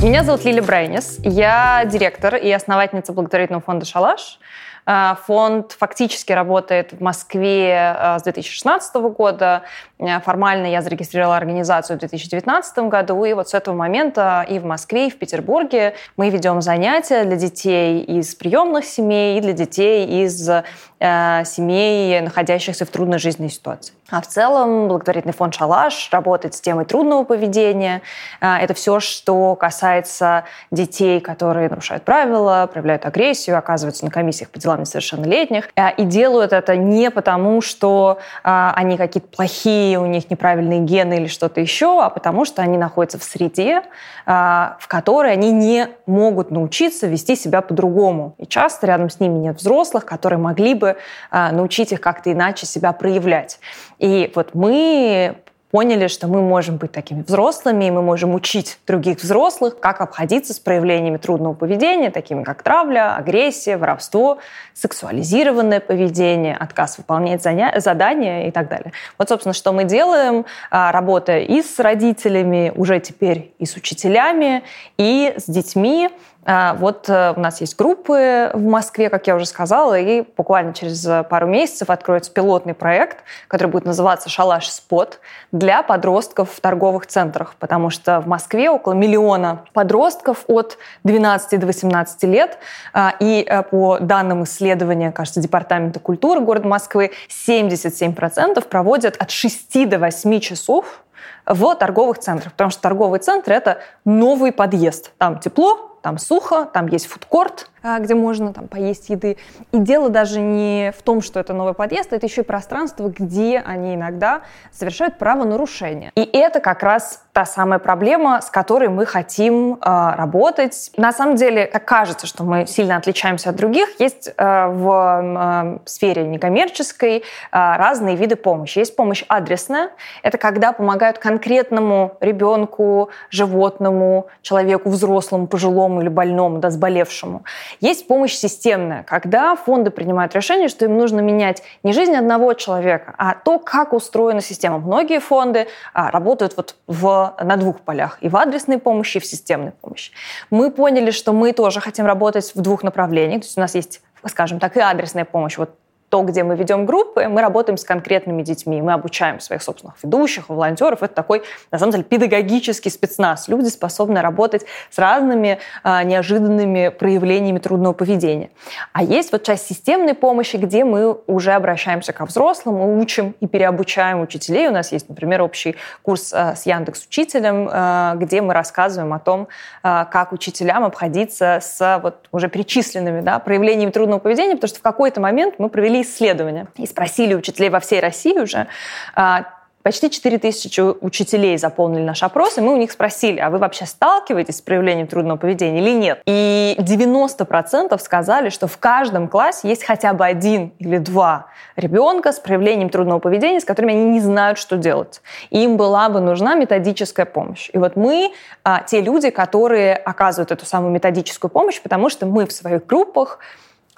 Меня 0.01 0.23
зовут 0.23 0.45
Лили 0.45 0.61
Брайнис. 0.61 1.19
Я 1.23 1.83
директор 1.85 2.35
и 2.35 2.49
основательница 2.51 3.11
благотворительного 3.13 3.61
фонда 3.61 3.85
«Шалаш». 3.85 4.39
А, 4.85 5.19
фонд 5.27 5.73
фактически 5.73 6.31
работает 6.31 6.93
в 6.93 7.01
Москве 7.01 7.95
а, 7.95 8.17
с 8.17 8.23
2016 8.23 8.95
года. 8.95 9.63
А, 10.01 10.21
формально 10.21 10.67
я 10.67 10.81
зарегистрировала 10.81 11.35
организацию 11.35 11.97
в 11.97 11.99
2019 11.99 12.77
году. 12.89 13.25
И 13.25 13.33
вот 13.33 13.49
с 13.49 13.53
этого 13.53 13.75
момента 13.75 14.45
и 14.49 14.57
в 14.59 14.65
Москве, 14.65 15.07
и 15.07 15.09
в 15.09 15.17
Петербурге 15.17 15.93
мы 16.15 16.29
ведем 16.29 16.61
занятия 16.61 17.25
для 17.25 17.35
детей 17.35 18.01
из 18.01 18.33
приемных 18.33 18.85
семей 18.85 19.37
и 19.37 19.41
для 19.41 19.51
детей 19.51 20.23
из 20.23 20.49
э, 20.49 21.43
семей, 21.45 22.21
находящихся 22.21 22.85
в 22.85 22.89
трудной 22.89 23.19
жизненной 23.19 23.49
ситуации. 23.49 23.93
А 24.09 24.21
в 24.21 24.27
целом 24.27 24.87
благотворительный 24.87 25.33
фонд 25.33 25.53
«Шалаш» 25.53 26.09
работает 26.11 26.55
с 26.55 26.61
темой 26.61 26.85
трудного 26.85 27.23
поведения. 27.25 28.01
Э, 28.39 28.55
это 28.57 28.73
все, 28.73 29.01
что 29.01 29.55
касается 29.55 30.45
детей, 30.71 31.19
которые 31.19 31.67
нарушают 31.67 32.03
правила, 32.03 32.69
проявляют 32.71 33.05
агрессию, 33.05 33.57
оказываются 33.57 34.05
на 34.05 34.11
комиссиях 34.11 34.49
по 34.49 34.59
делам 34.59 34.79
несовершеннолетних. 34.79 35.69
Э, 35.75 35.93
и 35.95 36.03
делают 36.05 36.53
это 36.53 36.77
не 36.77 37.11
потому, 37.11 37.61
что 37.61 38.19
э, 38.43 38.71
они 38.75 38.97
какие-то 38.97 39.27
плохие, 39.27 39.88
у 39.97 40.05
них 40.05 40.29
неправильные 40.29 40.79
гены 40.79 41.15
или 41.15 41.27
что-то 41.27 41.61
еще, 41.61 42.01
а 42.01 42.09
потому 42.09 42.45
что 42.45 42.61
они 42.61 42.77
находятся 42.77 43.17
в 43.17 43.23
среде, 43.23 43.81
э, 44.25 44.31
в 44.79 44.87
которой 44.87 45.31
они 45.33 45.51
не 45.51 45.87
могут 46.05 46.51
научиться 46.51 47.07
вести 47.07 47.35
себя 47.35 47.61
по-другому. 47.61 48.35
И 48.37 48.45
часто 48.45 48.87
рядом 48.87 49.09
с 49.09 49.19
ними 49.19 49.39
нет 49.39 49.57
взрослых, 49.57 50.05
которые 50.05 50.39
могли 50.39 50.73
бы 50.73 50.97
э, 51.31 51.51
научить 51.51 51.91
их 51.91 52.01
как-то 52.01 52.31
иначе 52.31 52.65
себя 52.65 52.91
проявлять. 52.93 53.59
И 53.97 54.31
вот 54.35 54.53
мы 54.53 55.37
поняли, 55.71 56.07
что 56.07 56.27
мы 56.27 56.41
можем 56.41 56.77
быть 56.77 56.91
такими 56.91 57.21
взрослыми, 57.21 57.85
и 57.85 57.91
мы 57.91 58.01
можем 58.01 58.33
учить 58.33 58.79
других 58.87 59.19
взрослых, 59.19 59.79
как 59.79 60.01
обходиться 60.01 60.53
с 60.53 60.59
проявлениями 60.59 61.17
трудного 61.17 61.53
поведения, 61.53 62.09
такими 62.09 62.43
как 62.43 62.63
травля, 62.63 63.15
агрессия, 63.15 63.77
воровство, 63.77 64.39
сексуализированное 64.73 65.79
поведение, 65.79 66.55
отказ 66.55 66.97
выполнять 66.97 67.43
задания 67.43 68.47
и 68.47 68.51
так 68.51 68.69
далее. 68.69 68.93
Вот, 69.17 69.29
собственно, 69.29 69.53
что 69.53 69.71
мы 69.71 69.83
делаем, 69.83 70.45
а, 70.71 70.91
работая 70.91 71.41
и 71.41 71.61
с 71.61 71.79
родителями, 71.79 72.71
уже 72.75 72.99
теперь 72.99 73.53
и 73.59 73.65
с 73.65 73.75
учителями, 73.75 74.63
и 74.97 75.33
с 75.37 75.45
детьми, 75.45 76.09
вот 76.45 77.09
э, 77.09 77.33
у 77.35 77.39
нас 77.39 77.61
есть 77.61 77.75
группы 77.75 78.49
в 78.53 78.61
Москве, 78.61 79.09
как 79.09 79.27
я 79.27 79.35
уже 79.35 79.45
сказала, 79.45 79.99
и 79.99 80.23
буквально 80.37 80.73
через 80.73 81.05
пару 81.29 81.47
месяцев 81.47 81.89
откроется 81.89 82.31
пилотный 82.31 82.73
проект, 82.73 83.23
который 83.47 83.67
будет 83.67 83.85
называться 83.85 84.29
«Шалаш 84.29 84.69
Спот» 84.69 85.19
для 85.51 85.83
подростков 85.83 86.51
в 86.51 86.59
торговых 86.61 87.07
центрах, 87.07 87.55
потому 87.59 87.89
что 87.89 88.21
в 88.21 88.27
Москве 88.27 88.69
около 88.69 88.93
миллиона 88.93 89.65
подростков 89.73 90.45
от 90.47 90.77
12 91.03 91.59
до 91.59 91.67
18 91.67 92.23
лет, 92.23 92.57
а, 92.93 93.13
и 93.19 93.45
э, 93.47 93.63
по 93.63 93.99
данным 93.99 94.43
исследования, 94.43 95.11
кажется, 95.11 95.41
Департамента 95.41 95.99
культуры 95.99 96.41
города 96.41 96.67
Москвы, 96.67 97.11
77% 97.29 98.65
проводят 98.67 99.17
от 99.17 99.29
6 99.29 99.89
до 99.89 99.99
8 99.99 100.39
часов 100.39 101.03
в 101.45 101.75
торговых 101.75 102.19
центрах, 102.19 102.53
потому 102.53 102.69
что 102.69 102.81
торговый 102.81 103.19
центр– 103.19 103.51
это 103.53 103.79
новый 104.05 104.51
подъезд. 104.51 105.11
Там 105.17 105.39
тепло, 105.39 105.88
там 106.01 106.17
сухо, 106.17 106.65
там 106.65 106.87
есть 106.87 107.07
фудкорт, 107.07 107.69
где 107.83 108.15
можно 108.15 108.53
там 108.53 108.67
поесть 108.67 109.09
еды. 109.09 109.37
И 109.71 109.77
дело 109.77 110.09
даже 110.09 110.39
не 110.39 110.93
в 110.97 111.01
том, 111.01 111.21
что 111.21 111.39
это 111.39 111.53
новый 111.53 111.73
подъезд, 111.73 112.13
это 112.13 112.25
еще 112.25 112.41
и 112.41 112.43
пространство, 112.43 113.07
где 113.07 113.59
они 113.59 113.95
иногда 113.95 114.41
совершают 114.71 115.17
правонарушения. 115.17 116.11
И 116.15 116.21
это 116.21 116.59
как 116.59 116.83
раз 116.83 117.23
та 117.33 117.45
самая 117.45 117.79
проблема, 117.79 118.41
с 118.41 118.49
которой 118.49 118.89
мы 118.89 119.05
хотим 119.05 119.75
э, 119.75 119.77
работать. 119.81 120.91
На 120.97 121.13
самом 121.13 121.35
деле, 121.35 121.67
как 121.67 121.85
кажется, 121.85 122.27
что 122.27 122.43
мы 122.43 122.65
сильно 122.65 122.97
отличаемся 122.97 123.51
от 123.51 123.55
других, 123.55 123.99
есть 123.99 124.29
э, 124.35 124.67
в 124.67 125.79
э, 125.79 125.79
сфере 125.85 126.23
некоммерческой 126.23 127.17
э, 127.17 127.21
разные 127.51 128.15
виды 128.15 128.35
помощи. 128.35 128.79
Есть 128.79 128.95
помощь 128.95 129.23
адресная, 129.27 129.91
это 130.23 130.37
когда 130.37 130.73
помогают 130.73 131.19
конкретному 131.19 132.17
ребенку, 132.19 133.09
животному, 133.29 134.27
человеку 134.41 134.89
взрослому, 134.89 135.47
пожилому 135.47 136.01
или 136.01 136.09
больному, 136.09 136.59
да, 136.59 136.69
сболевшему. 136.69 137.43
Есть 137.79 138.07
помощь 138.07 138.33
системная, 138.33 139.03
когда 139.03 139.55
фонды 139.55 139.91
принимают 139.91 140.35
решение, 140.35 140.67
что 140.67 140.85
им 140.85 140.97
нужно 140.97 141.19
менять 141.19 141.63
не 141.83 141.93
жизнь 141.93 142.15
одного 142.15 142.53
человека, 142.53 143.13
а 143.17 143.35
то, 143.35 143.59
как 143.59 143.93
устроена 143.93 144.41
система. 144.41 144.79
Многие 144.79 145.19
фонды 145.19 145.67
а, 145.93 146.11
работают 146.11 146.55
вот 146.57 146.75
в, 146.87 147.35
на 147.41 147.57
двух 147.57 147.81
полях, 147.81 148.17
и 148.21 148.29
в 148.29 148.37
адресной 148.37 148.79
помощи, 148.79 149.17
и 149.17 149.19
в 149.19 149.25
системной 149.25 149.71
помощи. 149.71 150.11
Мы 150.49 150.71
поняли, 150.71 151.11
что 151.11 151.33
мы 151.33 151.53
тоже 151.53 151.79
хотим 151.79 152.05
работать 152.05 152.51
в 152.55 152.61
двух 152.61 152.83
направлениях. 152.83 153.41
То 153.41 153.47
есть 153.47 153.57
у 153.57 153.61
нас 153.61 153.75
есть 153.75 154.01
скажем 154.27 154.59
так, 154.59 154.75
и 154.75 154.79
адресная 154.79 155.25
помощь. 155.25 155.57
Вот 155.57 155.75
то, 156.09 156.23
где 156.23 156.43
мы 156.43 156.55
ведем 156.55 156.85
группы, 156.85 157.27
мы 157.27 157.41
работаем 157.41 157.77
с 157.77 157.83
конкретными 157.83 158.41
детьми, 158.41 158.81
мы 158.81 158.93
обучаем 158.93 159.39
своих 159.39 159.61
собственных 159.61 159.95
ведущих, 160.03 160.49
волонтеров. 160.49 161.03
Это 161.03 161.13
такой, 161.13 161.43
на 161.71 161.77
самом 161.77 161.91
деле, 161.91 162.03
педагогический 162.03 162.89
спецназ. 162.89 163.47
Люди 163.47 163.67
способны 163.67 164.21
работать 164.21 164.65
с 164.89 164.97
разными 164.97 165.59
а, 165.83 166.03
неожиданными 166.03 166.89
проявлениями 166.89 167.59
трудного 167.59 167.93
поведения. 167.93 168.49
А 168.91 169.03
есть 169.03 169.31
вот 169.31 169.43
часть 169.43 169.67
системной 169.67 170.15
помощи, 170.15 170.57
где 170.57 170.83
мы 170.83 171.17
уже 171.27 171.51
обращаемся 171.51 172.11
ко 172.11 172.25
взрослым, 172.25 172.77
мы 172.77 172.99
учим 172.99 173.35
и 173.39 173.47
переобучаем 173.47 174.21
учителей. 174.21 174.67
У 174.67 174.71
нас 174.71 174.91
есть, 174.91 175.09
например, 175.09 175.41
общий 175.41 175.75
курс 176.01 176.33
а, 176.33 176.55
с 176.55 176.65
Яндекс 176.65 177.05
Учителем, 177.05 177.69
а, 177.71 178.15
где 178.15 178.41
мы 178.41 178.53
рассказываем 178.53 179.13
о 179.13 179.19
том, 179.19 179.47
а, 179.83 180.05
как 180.05 180.31
учителям 180.31 180.83
обходиться 180.83 181.59
с 181.61 181.99
вот 182.01 182.27
уже 182.31 182.49
перечисленными 182.49 183.21
да, 183.21 183.37
проявлениями 183.39 183.91
трудного 183.91 184.19
поведения, 184.19 184.55
потому 184.55 184.69
что 184.69 184.79
в 184.79 184.83
какой-то 184.83 185.21
момент 185.21 185.55
мы 185.59 185.69
провели 185.69 185.98
исследования 186.01 186.67
и 186.77 186.85
спросили 186.85 187.33
учителей 187.33 187.69
во 187.69 187.79
всей 187.79 187.99
России 187.99 188.37
уже, 188.37 188.67
а, 189.15 189.45
Почти 189.81 190.09
4 190.09 190.37
тысячи 190.39 190.81
учителей 190.81 191.57
заполнили 191.57 192.03
наш 192.03 192.21
опрос, 192.21 192.57
и 192.57 192.61
мы 192.61 192.73
у 192.73 192.77
них 192.77 192.91
спросили, 192.91 193.39
а 193.39 193.49
вы 193.49 193.59
вообще 193.59 193.85
сталкиваетесь 193.85 194.57
с 194.57 194.61
проявлением 194.61 195.07
трудного 195.07 195.37
поведения 195.37 195.79
или 195.79 195.91
нет? 195.91 196.21
И 196.25 196.75
90% 196.77 197.97
сказали, 198.01 198.49
что 198.49 198.67
в 198.67 198.77
каждом 198.77 199.29
классе 199.29 199.69
есть 199.69 199.85
хотя 199.85 200.11
бы 200.11 200.25
один 200.25 200.73
или 200.79 200.97
два 200.97 201.45
ребенка 201.77 202.33
с 202.33 202.39
проявлением 202.39 202.89
трудного 202.89 203.19
поведения, 203.19 203.61
с 203.61 203.65
которыми 203.65 203.93
они 203.93 204.05
не 204.05 204.19
знают, 204.19 204.57
что 204.59 204.75
делать. 204.75 205.21
Им 205.49 205.77
была 205.77 206.09
бы 206.09 206.19
нужна 206.19 206.55
методическая 206.55 207.25
помощь. 207.25 207.69
И 207.71 207.77
вот 207.77 207.95
мы 207.95 208.33
а, 208.65 208.83
те 208.83 208.99
люди, 208.99 209.29
которые 209.29 209.95
оказывают 209.95 210.51
эту 210.51 210.65
самую 210.65 210.91
методическую 210.91 211.49
помощь, 211.49 211.81
потому 211.81 212.09
что 212.09 212.25
мы 212.25 212.45
в 212.45 212.51
своих 212.51 212.85
группах 212.85 213.39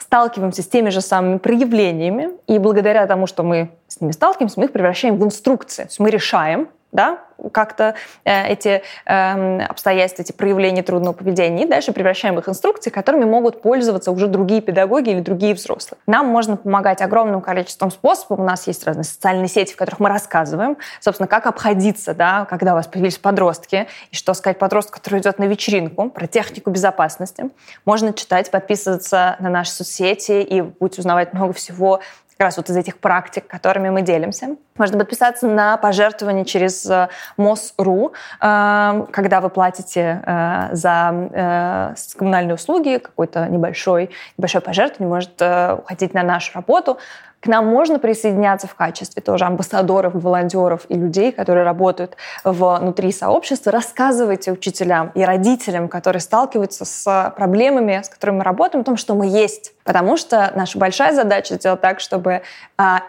сталкиваемся 0.01 0.61
с 0.63 0.67
теми 0.67 0.89
же 0.89 1.01
самыми 1.01 1.37
проявлениями, 1.37 2.31
и 2.47 2.57
благодаря 2.57 3.05
тому, 3.07 3.27
что 3.27 3.43
мы 3.43 3.69
с 3.87 4.01
ними 4.01 4.11
сталкиваемся, 4.11 4.59
мы 4.59 4.65
их 4.65 4.71
превращаем 4.71 5.17
в 5.17 5.23
инструкции. 5.23 5.83
То 5.83 5.89
есть 5.89 5.99
мы 5.99 6.09
решаем, 6.09 6.67
да, 6.91 7.19
как-то 7.51 7.95
э, 8.23 8.47
эти 8.47 8.83
э, 9.05 9.61
обстоятельства, 9.63 10.21
эти 10.21 10.31
проявления 10.31 10.83
трудного 10.83 11.13
поведения, 11.13 11.63
и 11.63 11.67
дальше 11.67 11.91
превращаем 11.91 12.37
их 12.37 12.45
в 12.45 12.49
инструкции, 12.49 12.89
которыми 12.89 13.25
могут 13.25 13.61
пользоваться 13.61 14.11
уже 14.11 14.27
другие 14.27 14.61
педагоги 14.61 15.09
или 15.09 15.21
другие 15.21 15.53
взрослые. 15.53 15.99
Нам 16.05 16.27
можно 16.27 16.57
помогать 16.57 17.01
огромным 17.01 17.41
количеством 17.41 17.91
способов. 17.91 18.39
У 18.39 18.43
нас 18.43 18.67
есть 18.67 18.85
разные 18.85 19.05
социальные 19.05 19.47
сети, 19.47 19.73
в 19.73 19.77
которых 19.77 19.99
мы 19.99 20.09
рассказываем, 20.09 20.77
собственно, 20.99 21.27
как 21.27 21.47
обходиться, 21.47 22.13
да, 22.13 22.45
когда 22.45 22.73
у 22.73 22.75
вас 22.75 22.87
появились 22.87 23.17
подростки, 23.17 23.87
и 24.11 24.15
что 24.15 24.33
сказать 24.33 24.59
подростку, 24.59 24.93
который 24.93 25.21
идет 25.21 25.39
на 25.39 25.45
вечеринку, 25.45 26.09
про 26.09 26.27
технику 26.27 26.69
безопасности. 26.69 27.49
Можно 27.85 28.13
читать, 28.13 28.51
подписываться 28.51 29.35
на 29.39 29.49
наши 29.49 29.71
соцсети 29.71 30.41
и 30.41 30.61
будете 30.61 31.01
узнавать 31.01 31.33
много 31.33 31.53
всего 31.53 32.01
как 32.41 32.47
раз 32.47 32.57
вот 32.57 32.69
из 32.71 32.75
этих 32.75 32.97
практик, 32.97 33.45
которыми 33.45 33.91
мы 33.91 34.01
делимся. 34.01 34.55
Можно 34.81 34.97
подписаться 34.97 35.45
на 35.45 35.77
пожертвования 35.77 36.43
через 36.43 36.83
э, 36.87 37.07
МОСРУ, 37.37 38.13
э, 38.41 39.05
когда 39.11 39.39
вы 39.39 39.49
платите 39.49 40.23
э, 40.25 40.69
за 40.71 41.99
коммунальные 42.17 42.55
услуги, 42.55 42.97
какой-то 42.97 43.47
небольшой, 43.47 44.09
небольшое 44.39 44.63
пожертвование 44.63 45.13
может 45.13 45.39
уходить 45.83 46.15
на 46.15 46.23
нашу 46.23 46.55
работу. 46.55 46.97
К 47.41 47.47
нам 47.47 47.67
можно 47.67 47.99
присоединяться 47.99 48.67
в 48.67 48.73
качестве 48.73 49.21
тоже 49.21 49.45
амбассадоров, 49.45 50.15
волонтеров 50.15 50.85
и 50.89 50.95
людей, 50.95 51.31
которые 51.31 51.63
работают 51.63 52.17
внутри 52.43 53.11
сообщества. 53.11 53.71
Рассказывайте 53.71 54.51
учителям 54.51 55.11
и 55.13 55.23
родителям, 55.23 55.89
которые 55.89 56.21
сталкиваются 56.21 56.85
с 56.85 57.33
проблемами, 57.35 58.01
с 58.03 58.09
которыми 58.09 58.37
мы 58.37 58.43
работаем, 58.43 58.81
о 58.81 58.85
том, 58.85 58.97
что 58.97 59.13
мы 59.13 59.27
есть. 59.27 59.73
Потому 59.83 60.17
что 60.17 60.51
наша 60.55 60.79
большая 60.79 61.13
задача 61.13 61.55
сделать 61.55 61.81
так, 61.81 61.99
чтобы 61.99 62.41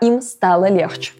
им 0.00 0.20
стало 0.20 0.68
легче. 0.68 1.12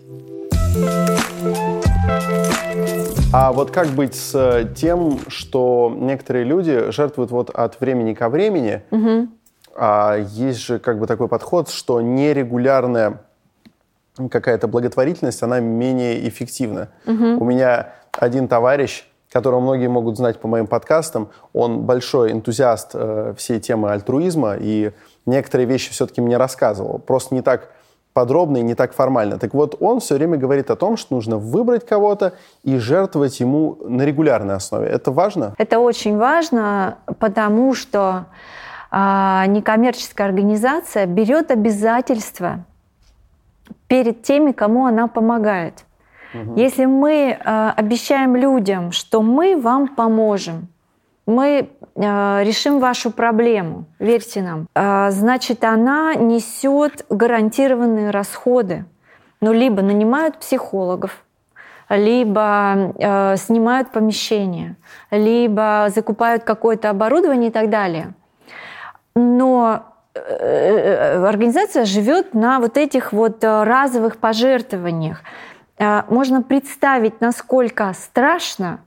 А 3.35 3.53
вот 3.53 3.71
как 3.71 3.89
быть 3.89 4.15
с 4.15 4.69
тем, 4.77 5.19
что 5.29 5.93
некоторые 5.97 6.45
люди 6.45 6.91
жертвуют 6.91 7.31
вот 7.31 7.51
от 7.51 7.81
времени 7.81 8.15
ко 8.15 8.29
времени, 8.29 8.83
угу. 8.91 9.29
А 9.75 10.17
есть 10.17 10.61
же 10.61 10.79
как 10.79 10.99
бы 10.99 11.07
такой 11.07 11.29
подход, 11.29 11.71
что 11.71 12.01
нерегулярная 12.01 13.21
какая-то 14.31 14.69
благотворительность, 14.69 15.43
она 15.43 15.61
менее 15.61 16.29
эффективна. 16.29 16.91
Угу. 17.07 17.43
У 17.43 17.45
меня 17.45 17.95
один 18.13 18.49
товарищ, 18.49 19.07
которого 19.31 19.61
многие 19.61 19.89
могут 19.89 20.19
знать 20.19 20.39
по 20.39 20.49
моим 20.49 20.67
подкастам, 20.67 21.31
он 21.55 21.83
большой 21.83 22.33
энтузиаст 22.33 22.91
э, 22.93 23.35
всей 23.39 23.61
темы 23.61 23.91
альтруизма, 23.91 24.57
и 24.61 24.93
некоторые 25.25 25.67
вещи 25.67 25.91
все-таки 25.91 26.21
мне 26.21 26.37
рассказывал. 26.37 26.99
Просто 26.99 27.35
не 27.35 27.41
так 27.41 27.71
подробно 28.13 28.59
и 28.59 28.63
не 28.63 28.75
так 28.75 28.93
формально. 28.93 29.39
Так 29.39 29.55
вот, 29.55 29.77
он 29.81 30.01
все 30.01 30.15
время 30.15 30.37
говорит 30.37 30.71
о 30.71 30.77
том, 30.77 30.97
что 30.97 31.15
нужно 31.15 31.39
выбрать 31.39 31.87
кого-то 31.87 32.35
и 32.63 32.79
жертвовать 32.79 33.41
ему 33.41 33.79
на 33.85 34.03
регулярной 34.03 34.55
основе. 34.57 34.87
Это 34.89 35.11
важно? 35.11 35.55
Это 35.59 35.79
очень 35.79 36.17
важно, 36.17 36.99
потому 37.19 37.75
что 37.75 38.27
а, 38.91 39.47
некоммерческая 39.47 40.27
организация 40.27 41.07
берет 41.07 41.51
обязательства 41.51 42.65
перед 43.89 44.23
теми, 44.23 44.53
кому 44.53 44.87
она 44.87 45.09
помогает. 45.09 45.85
Угу. 46.35 46.57
Если 46.57 46.85
мы 46.85 47.39
а, 47.45 47.73
обещаем 47.77 48.37
людям, 48.37 48.93
что 48.93 49.23
мы 49.23 49.57
вам 49.57 49.89
поможем, 49.89 50.69
мы 51.27 51.71
решим 51.97 52.81
вашу 52.81 53.11
проблему, 53.11 53.85
верьте 53.99 54.43
нам, 54.43 54.67
э, 54.75 55.11
значит, 55.11 55.65
она 55.65 56.15
несет 56.15 57.05
гарантированные 57.11 58.11
расходы. 58.11 58.85
Ну, 59.41 59.53
либо 59.53 59.83
нанимают 59.83 60.39
психологов, 60.39 61.25
либо 61.97 62.95
э, 62.99 63.37
снимают 63.37 63.91
помещение, 63.91 64.77
либо 65.11 65.89
закупают 65.95 66.45
какое-то 66.45 66.91
оборудование 66.91 67.51
и 67.51 67.53
так 67.53 67.69
далее. 67.69 68.15
Но 69.15 69.83
э, 70.15 70.21
э, 70.21 71.27
организация 71.27 71.85
живет 71.85 72.35
на 72.35 72.61
вот 72.61 72.77
этих 72.77 73.13
вот 73.13 73.43
разовых 73.43 74.19
пожертвованиях. 74.19 75.23
Можно 76.09 76.43
представить, 76.43 77.21
насколько 77.21 77.93
страшно 77.95 78.81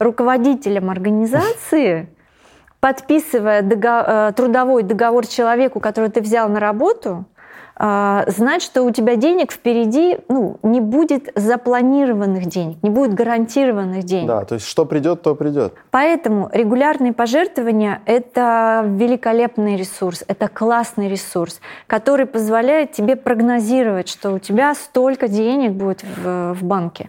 руководителем 0.00 0.90
организации, 0.90 2.08
подписывая 2.80 3.62
договор, 3.62 4.32
трудовой 4.32 4.82
договор 4.82 5.26
человеку, 5.26 5.80
которого 5.80 6.10
ты 6.10 6.20
взял 6.20 6.48
на 6.48 6.60
работу, 6.60 7.26
а, 7.82 8.24
знать, 8.26 8.62
что 8.62 8.82
у 8.82 8.90
тебя 8.90 9.16
денег 9.16 9.52
впереди 9.52 10.18
ну, 10.28 10.58
не 10.62 10.82
будет 10.82 11.32
запланированных 11.34 12.44
денег, 12.44 12.76
не 12.82 12.90
будет 12.90 13.14
гарантированных 13.14 14.04
денег. 14.04 14.28
Да, 14.28 14.44
то 14.44 14.56
есть 14.56 14.66
что 14.66 14.84
придет, 14.84 15.22
то 15.22 15.34
придет. 15.34 15.72
Поэтому 15.90 16.50
регулярные 16.52 17.14
пожертвования– 17.14 18.02
это 18.04 18.84
великолепный 18.86 19.76
ресурс, 19.76 20.22
это 20.28 20.48
классный 20.48 21.08
ресурс, 21.08 21.62
который 21.86 22.26
позволяет 22.26 22.92
тебе 22.92 23.16
прогнозировать, 23.16 24.10
что 24.10 24.32
у 24.32 24.38
тебя 24.38 24.74
столько 24.74 25.26
денег 25.26 25.72
будет 25.72 26.02
в, 26.02 26.52
в 26.52 26.62
банке 26.62 27.08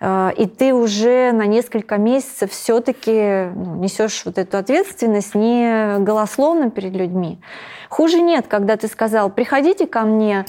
и 0.00 0.46
ты 0.46 0.74
уже 0.74 1.32
на 1.32 1.46
несколько 1.46 1.96
месяцев 1.96 2.50
все-таки 2.50 3.50
ну, 3.54 3.76
несешь 3.76 4.22
вот 4.26 4.36
эту 4.36 4.58
ответственность 4.58 5.34
не 5.34 5.98
голословно 6.00 6.70
перед 6.70 6.92
людьми. 6.92 7.40
Хуже 7.88 8.20
нет, 8.20 8.46
когда 8.46 8.76
ты 8.76 8.88
сказал, 8.88 9.30
приходите 9.30 9.86
ко 9.86 10.02
мне 10.02 10.44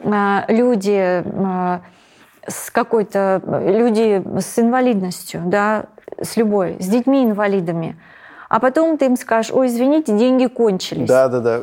а, 0.00 0.44
люди 0.48 1.22
а, 1.24 1.80
с 2.46 2.70
какой-то, 2.70 3.42
люди 3.64 4.22
с 4.40 4.58
инвалидностью, 4.58 5.42
да, 5.46 5.86
с 6.20 6.36
любой, 6.36 6.76
с 6.78 6.86
детьми-инвалидами, 6.86 7.96
а 8.48 8.60
потом 8.60 8.98
ты 8.98 9.06
им 9.06 9.16
скажешь, 9.16 9.50
ой, 9.52 9.68
извините, 9.68 10.16
деньги 10.16 10.46
кончились. 10.46 11.08
Да, 11.08 11.28
да, 11.28 11.40
да. 11.40 11.60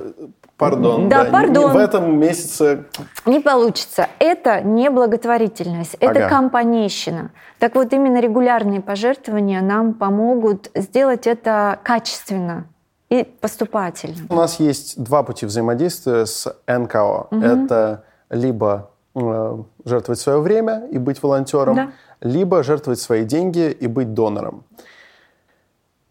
Пардон. 0.61 1.09
Да, 1.09 1.23
да 1.23 1.31
пардон. 1.31 1.73
В 1.73 1.77
этом 1.77 2.19
месяце... 2.19 2.85
Не 3.25 3.39
получится. 3.39 4.07
Это 4.19 4.61
не 4.61 4.91
благотворительность, 4.91 5.95
это 5.99 6.27
ага. 6.27 6.29
компанейщина. 6.29 7.31
Так 7.57 7.73
вот, 7.73 7.91
именно 7.93 8.19
регулярные 8.19 8.79
пожертвования 8.79 9.59
нам 9.61 9.95
помогут 9.95 10.69
сделать 10.75 11.25
это 11.25 11.79
качественно 11.81 12.67
и 13.09 13.23
поступательно. 13.23 14.17
У 14.29 14.35
нас 14.35 14.59
есть 14.59 15.01
два 15.01 15.23
пути 15.23 15.47
взаимодействия 15.47 16.27
с 16.27 16.55
НКО. 16.67 17.29
Угу. 17.31 17.41
Это 17.41 18.03
либо 18.29 18.91
э, 19.15 19.57
жертвовать 19.83 20.19
свое 20.19 20.41
время 20.41 20.85
и 20.91 20.99
быть 20.99 21.23
волонтером, 21.23 21.75
да. 21.75 21.91
либо 22.21 22.61
жертвовать 22.61 22.99
свои 22.99 23.23
деньги 23.23 23.71
и 23.71 23.87
быть 23.87 24.13
донором. 24.13 24.63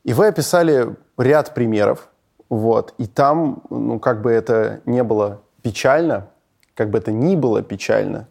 И 0.03 0.13
вы 0.13 0.27
описали 0.27 0.97
ряд 1.17 1.55
примеров, 1.55 2.10
вот. 2.51 2.95
И 2.99 3.07
там, 3.07 3.63
ну, 3.71 3.99
как 3.99 4.21
бы 4.21 4.31
это 4.31 4.81
не 4.85 5.03
было 5.03 5.41
печально, 5.63 6.27
как 6.75 6.91
бы 6.91 6.99
это 6.99 7.13
ни 7.13 7.37
было 7.37 7.63
печально, 7.63 8.27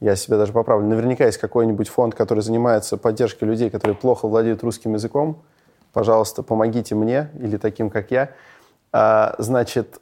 я 0.00 0.16
себя 0.16 0.36
даже 0.36 0.52
поправлю, 0.52 0.86
наверняка 0.86 1.24
есть 1.24 1.38
какой-нибудь 1.38 1.88
фонд, 1.88 2.14
который 2.14 2.40
занимается 2.40 2.96
поддержкой 2.96 3.44
людей, 3.44 3.70
которые 3.70 3.96
плохо 3.96 4.28
владеют 4.28 4.62
русским 4.62 4.94
языком. 4.94 5.42
Пожалуйста, 5.92 6.42
помогите 6.42 6.94
мне 6.94 7.30
или 7.38 7.56
таким, 7.56 7.90
как 7.90 8.10
я. 8.10 8.30
А, 8.92 9.34
значит, 9.38 10.00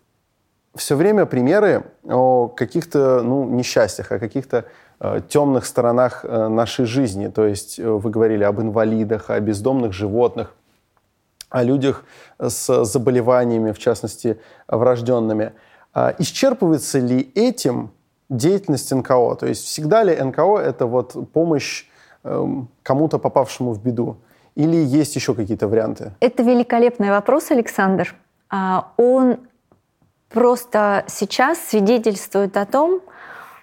все 0.74 0.96
время 0.96 1.26
примеры 1.26 1.84
о 2.04 2.48
каких-то 2.48 3.22
ну, 3.22 3.44
несчастьях, 3.44 4.10
о 4.10 4.18
каких-то 4.18 4.64
э, 5.00 5.20
темных 5.28 5.66
сторонах 5.66 6.24
э, 6.24 6.48
нашей 6.48 6.86
жизни. 6.86 7.28
То 7.28 7.46
есть 7.46 7.78
э, 7.78 7.88
вы 7.88 8.10
говорили 8.10 8.42
об 8.42 8.60
инвалидах, 8.60 9.30
о 9.30 9.38
бездомных 9.38 9.92
животных 9.92 10.54
о 11.52 11.62
людях 11.62 12.04
с 12.38 12.84
заболеваниями, 12.84 13.72
в 13.72 13.78
частности, 13.78 14.40
врожденными. 14.68 15.52
А 15.94 16.14
исчерпывается 16.18 16.98
ли 16.98 17.30
этим 17.34 17.90
деятельность 18.28 18.92
НКО? 18.92 19.36
То 19.36 19.46
есть 19.46 19.64
всегда 19.64 20.02
ли 20.02 20.16
НКО– 20.16 20.58
это 20.64 20.86
вот 20.86 21.30
помощь 21.32 21.84
эм, 22.24 22.68
кому-то, 22.82 23.18
попавшему 23.18 23.72
в 23.72 23.82
беду? 23.82 24.16
Или 24.54 24.76
есть 24.76 25.16
еще 25.16 25.34
какие-то 25.34 25.68
варианты? 25.68 26.12
Это 26.20 26.42
великолепный 26.42 27.10
вопрос, 27.10 27.50
Александр. 27.50 28.14
А, 28.50 28.92
он 28.96 29.38
просто 30.28 31.04
сейчас 31.06 31.58
свидетельствует 31.58 32.56
о 32.56 32.66
том, 32.66 33.00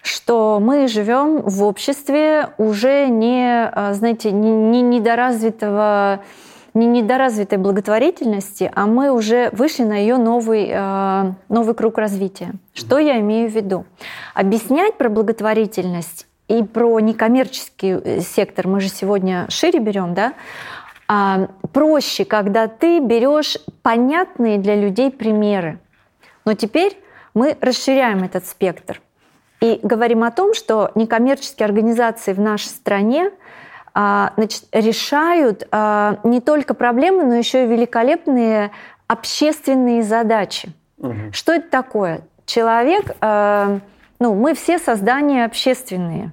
что 0.02 0.58
мы 0.60 0.88
живем 0.88 1.42
в 1.42 1.62
обществе 1.62 2.50
уже 2.58 3.08
не, 3.08 3.68
а, 3.68 3.92
знаете, 3.94 4.32
не, 4.32 4.50
не 4.50 4.82
недоразвитого 4.82 6.20
не 6.74 6.86
недоразвитой 6.86 7.58
благотворительности, 7.58 8.70
а 8.74 8.86
мы 8.86 9.10
уже 9.10 9.50
вышли 9.52 9.84
на 9.84 9.96
ее 9.96 10.16
новый, 10.16 10.68
э, 10.70 11.32
новый 11.48 11.74
круг 11.74 11.98
развития. 11.98 12.52
Что 12.74 12.98
я 12.98 13.20
имею 13.20 13.50
в 13.50 13.54
виду? 13.54 13.84
Объяснять 14.34 14.96
про 14.96 15.08
благотворительность 15.08 16.26
и 16.48 16.62
про 16.62 17.00
некоммерческий 17.00 17.92
э, 17.92 18.20
сектор, 18.20 18.68
мы 18.68 18.80
же 18.80 18.88
сегодня 18.88 19.46
шире 19.48 19.80
берем, 19.80 20.14
да, 20.14 20.34
а, 21.08 21.48
проще, 21.72 22.24
когда 22.24 22.68
ты 22.68 23.00
берешь 23.00 23.58
понятные 23.82 24.58
для 24.58 24.76
людей 24.76 25.10
примеры. 25.10 25.80
Но 26.44 26.54
теперь 26.54 26.96
мы 27.34 27.56
расширяем 27.60 28.22
этот 28.22 28.46
спектр 28.46 29.00
и 29.60 29.78
говорим 29.82 30.24
о 30.24 30.30
том, 30.30 30.54
что 30.54 30.90
некоммерческие 30.94 31.66
организации 31.66 32.32
в 32.32 32.40
нашей 32.40 32.68
стране 32.68 33.30
значит, 33.94 34.64
решают 34.72 35.66
а, 35.70 36.18
не 36.24 36.40
только 36.40 36.74
проблемы, 36.74 37.24
но 37.24 37.34
еще 37.34 37.64
и 37.64 37.66
великолепные 37.66 38.70
общественные 39.06 40.02
задачи. 40.02 40.72
Угу. 40.98 41.32
Что 41.32 41.54
это 41.54 41.68
такое? 41.68 42.20
Человек, 42.46 43.16
а, 43.20 43.80
ну, 44.18 44.34
мы 44.34 44.54
все 44.54 44.78
создания 44.78 45.44
общественные. 45.44 46.32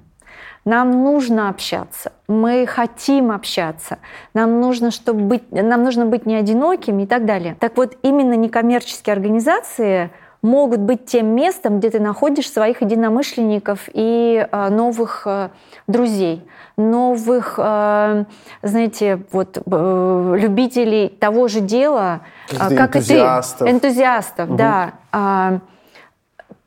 Нам 0.64 1.02
нужно 1.02 1.48
общаться, 1.48 2.12
мы 2.26 2.66
хотим 2.66 3.30
общаться, 3.30 3.98
нам 4.34 4.60
нужно, 4.60 4.90
чтобы 4.90 5.20
быть, 5.20 5.50
нам 5.50 5.82
нужно 5.82 6.04
быть 6.04 6.26
не 6.26 6.36
одинокими 6.36 7.04
и 7.04 7.06
так 7.06 7.24
далее. 7.24 7.56
Так 7.58 7.78
вот, 7.78 7.96
именно 8.02 8.34
некоммерческие 8.34 9.14
организации 9.14 10.10
могут 10.42 10.80
быть 10.80 11.06
тем 11.06 11.34
местом, 11.34 11.78
где 11.78 11.90
ты 11.90 12.00
находишь 12.00 12.50
своих 12.50 12.82
единомышленников 12.82 13.88
и 13.92 14.46
э, 14.50 14.68
новых 14.68 15.22
э, 15.26 15.48
друзей, 15.86 16.46
новых, 16.76 17.54
э, 17.58 18.24
знаете, 18.62 19.20
вот 19.32 19.62
любителей 19.66 21.08
того 21.08 21.48
же 21.48 21.60
дела, 21.60 22.20
как 22.48 22.96
энтузиастов. 22.96 23.62
и 23.62 23.70
ты, 23.70 23.76
энтузиастов, 23.76 24.48
угу. 24.48 24.56
да. 24.56 24.92
Э, 25.12 25.58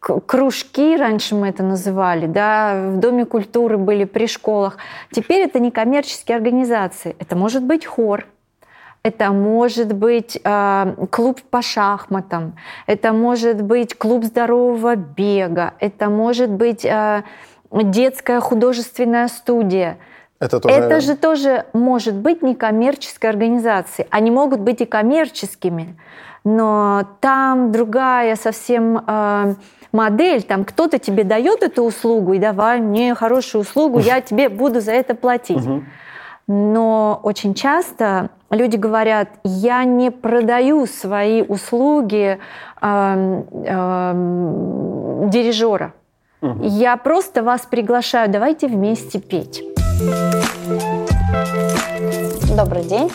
кружки, 0.01 0.97
раньше 0.97 1.35
мы 1.35 1.49
это 1.49 1.61
называли, 1.63 2.25
да, 2.25 2.89
в 2.89 2.97
Доме 2.97 3.25
культуры 3.25 3.77
были 3.77 4.05
при 4.05 4.25
школах. 4.25 4.77
Теперь 5.11 5.43
это 5.43 5.59
не 5.59 5.69
коммерческие 5.69 6.37
организации, 6.37 7.15
это 7.19 7.35
может 7.35 7.63
быть 7.63 7.85
хор, 7.85 8.25
это 9.03 9.31
может 9.31 9.93
быть 9.93 10.39
э, 10.43 10.95
клуб 11.09 11.41
по 11.49 11.61
шахматам, 11.61 12.55
это 12.85 13.13
может 13.13 13.61
быть 13.61 13.95
клуб 13.97 14.23
здорового 14.23 14.95
бега, 14.95 15.73
это 15.79 16.09
может 16.09 16.51
быть 16.51 16.85
э, 16.85 17.23
детская 17.71 18.39
художественная 18.39 19.27
студия. 19.27 19.97
Это, 20.39 20.59
тоже... 20.59 20.75
это 20.75 21.01
же 21.01 21.15
тоже 21.15 21.65
может 21.73 22.15
быть 22.15 22.41
некоммерческой 22.41 23.29
организацией. 23.29 24.07
Они 24.09 24.31
могут 24.31 24.59
быть 24.59 24.81
и 24.81 24.85
коммерческими, 24.85 25.95
но 26.43 27.03
там 27.19 27.71
другая 27.71 28.35
совсем 28.35 29.03
э, 29.05 29.55
модель. 29.91 30.43
Там 30.43 30.63
кто-то 30.63 30.99
тебе 30.99 31.23
дает 31.23 31.63
эту 31.63 31.83
услугу 31.83 32.33
и 32.33 32.39
давай 32.39 32.81
мне 32.81 33.15
хорошую 33.15 33.63
услугу, 33.63 33.99
я 33.99 34.21
тебе 34.21 34.49
буду 34.49 34.79
за 34.79 34.91
это 34.91 35.15
платить. 35.15 35.63
Но 36.53 37.21
очень 37.23 37.53
часто 37.53 38.29
люди 38.49 38.75
говорят, 38.75 39.29
я 39.45 39.85
не 39.85 40.11
продаю 40.11 40.85
свои 40.85 41.41
услуги 41.41 42.39
э, 42.81 43.43
э, 43.53 44.11
дирижера. 45.29 45.93
Угу. 46.41 46.63
Я 46.63 46.97
просто 46.97 47.41
вас 47.41 47.61
приглашаю, 47.61 48.29
давайте 48.29 48.67
вместе 48.67 49.21
петь. 49.21 49.63
Добрый 52.53 52.83
день, 52.83 53.09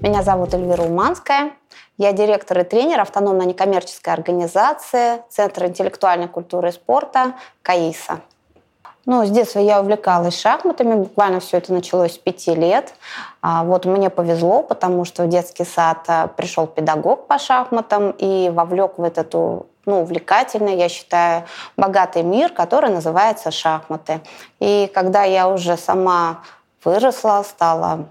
меня 0.00 0.22
зовут 0.22 0.54
Эльвира 0.54 0.84
Уманская. 0.84 1.50
Я 1.98 2.14
директор 2.14 2.58
и 2.60 2.64
тренер 2.64 3.00
автономной 3.00 3.44
некоммерческой 3.44 4.14
организации 4.14 5.20
Центра 5.28 5.66
интеллектуальной 5.66 6.28
культуры 6.28 6.70
и 6.70 6.72
спорта 6.72 7.34
КАИСа. 7.60 8.20
Ну, 9.10 9.24
с 9.24 9.30
детства 9.30 9.60
я 9.60 9.80
увлекалась 9.80 10.38
шахматами, 10.38 10.96
буквально 10.96 11.40
все 11.40 11.56
это 11.56 11.72
началось 11.72 12.12
с 12.12 12.18
пяти 12.18 12.54
лет. 12.54 12.92
А 13.40 13.64
вот 13.64 13.86
мне 13.86 14.10
повезло, 14.10 14.62
потому 14.62 15.06
что 15.06 15.22
в 15.22 15.28
детский 15.30 15.64
сад 15.64 16.00
а, 16.08 16.26
пришел 16.26 16.66
педагог 16.66 17.26
по 17.26 17.38
шахматам 17.38 18.10
и 18.18 18.50
вовлек 18.50 18.98
в 18.98 19.02
этот 19.02 19.32
ну, 19.32 20.02
увлекательный, 20.02 20.76
я 20.76 20.90
считаю, 20.90 21.44
богатый 21.78 22.22
мир, 22.22 22.52
который 22.52 22.90
называется 22.90 23.50
шахматы. 23.50 24.20
И 24.60 24.90
когда 24.92 25.24
я 25.24 25.48
уже 25.48 25.78
сама 25.78 26.42
выросла, 26.84 27.42
стала 27.48 28.10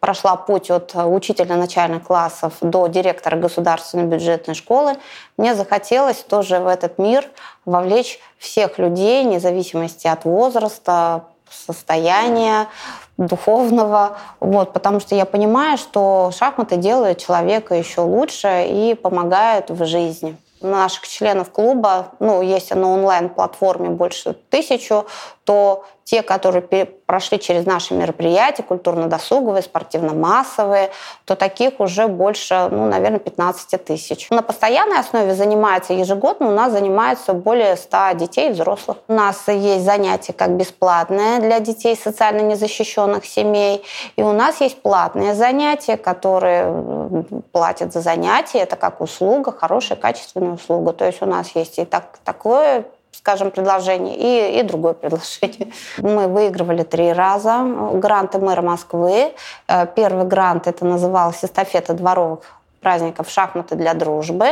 прошла 0.00 0.36
путь 0.36 0.70
от 0.70 0.92
учителя 0.94 1.56
начальных 1.56 2.04
классов 2.04 2.54
до 2.60 2.86
директора 2.86 3.36
государственной 3.36 4.04
бюджетной 4.04 4.54
школы, 4.54 4.96
мне 5.36 5.54
захотелось 5.54 6.18
тоже 6.18 6.60
в 6.60 6.66
этот 6.66 6.98
мир 6.98 7.26
вовлечь 7.64 8.20
всех 8.38 8.78
людей, 8.78 9.24
вне 9.24 9.40
зависимости 9.40 10.06
от 10.06 10.24
возраста, 10.24 11.24
состояния, 11.50 12.68
духовного, 13.16 14.18
вот, 14.40 14.72
потому 14.72 15.00
что 15.00 15.14
я 15.14 15.24
понимаю, 15.24 15.76
что 15.76 16.30
шахматы 16.36 16.76
делают 16.76 17.18
человека 17.18 17.74
еще 17.74 18.02
лучше 18.02 18.66
и 18.68 18.94
помогают 18.94 19.70
в 19.70 19.84
жизни. 19.84 20.36
Наших 20.60 21.06
членов 21.06 21.50
клуба, 21.50 22.08
ну, 22.18 22.42
есть 22.42 22.74
на 22.74 22.90
онлайн-платформе 22.92 23.90
больше 23.90 24.34
тысячу, 24.50 25.06
то 25.48 25.86
те, 26.04 26.20
которые 26.20 26.60
прошли 26.60 27.38
через 27.38 27.64
наши 27.64 27.94
мероприятия, 27.94 28.62
культурно-досуговые, 28.62 29.62
спортивно-массовые, 29.62 30.90
то 31.24 31.36
таких 31.36 31.80
уже 31.80 32.06
больше, 32.06 32.68
ну, 32.70 32.86
наверное, 32.86 33.18
15 33.18 33.82
тысяч. 33.82 34.28
На 34.28 34.42
постоянной 34.42 34.98
основе 34.98 35.34
занимается 35.34 35.94
ежегодно, 35.94 36.48
у 36.48 36.50
нас 36.50 36.72
занимается 36.72 37.32
более 37.32 37.78
100 37.78 38.12
детей 38.16 38.50
и 38.50 38.52
взрослых. 38.52 38.98
У 39.08 39.14
нас 39.14 39.48
есть 39.48 39.86
занятия 39.86 40.34
как 40.34 40.50
бесплатные 40.50 41.40
для 41.40 41.60
детей 41.60 41.96
социально 41.96 42.42
незащищенных 42.42 43.24
семей, 43.24 43.82
и 44.16 44.22
у 44.22 44.32
нас 44.32 44.60
есть 44.60 44.82
платные 44.82 45.34
занятия, 45.34 45.96
которые 45.96 47.24
платят 47.52 47.94
за 47.94 48.02
занятия, 48.02 48.58
это 48.58 48.76
как 48.76 49.00
услуга, 49.00 49.50
хорошая, 49.50 49.96
качественная 49.96 50.52
услуга. 50.52 50.92
То 50.92 51.06
есть 51.06 51.22
у 51.22 51.26
нас 51.26 51.52
есть 51.54 51.78
и 51.78 51.86
так, 51.86 52.18
такое 52.22 52.84
скажем, 53.18 53.50
предложение 53.50 54.16
и, 54.16 54.60
и 54.60 54.62
другое 54.62 54.94
предложение. 54.94 55.72
Мы 55.98 56.28
выигрывали 56.28 56.84
три 56.84 57.12
раза 57.12 57.62
гранты 57.94 58.38
мэра 58.38 58.62
Москвы. 58.62 59.32
Э, 59.66 59.86
первый 59.94 60.24
грант 60.24 60.66
это 60.66 60.84
назывался 60.84 61.46
«Эстафета 61.46 61.94
дворовых 61.94 62.40
праздников 62.80 63.28
«Шахматы 63.28 63.74
для 63.74 63.94
дружбы». 63.94 64.46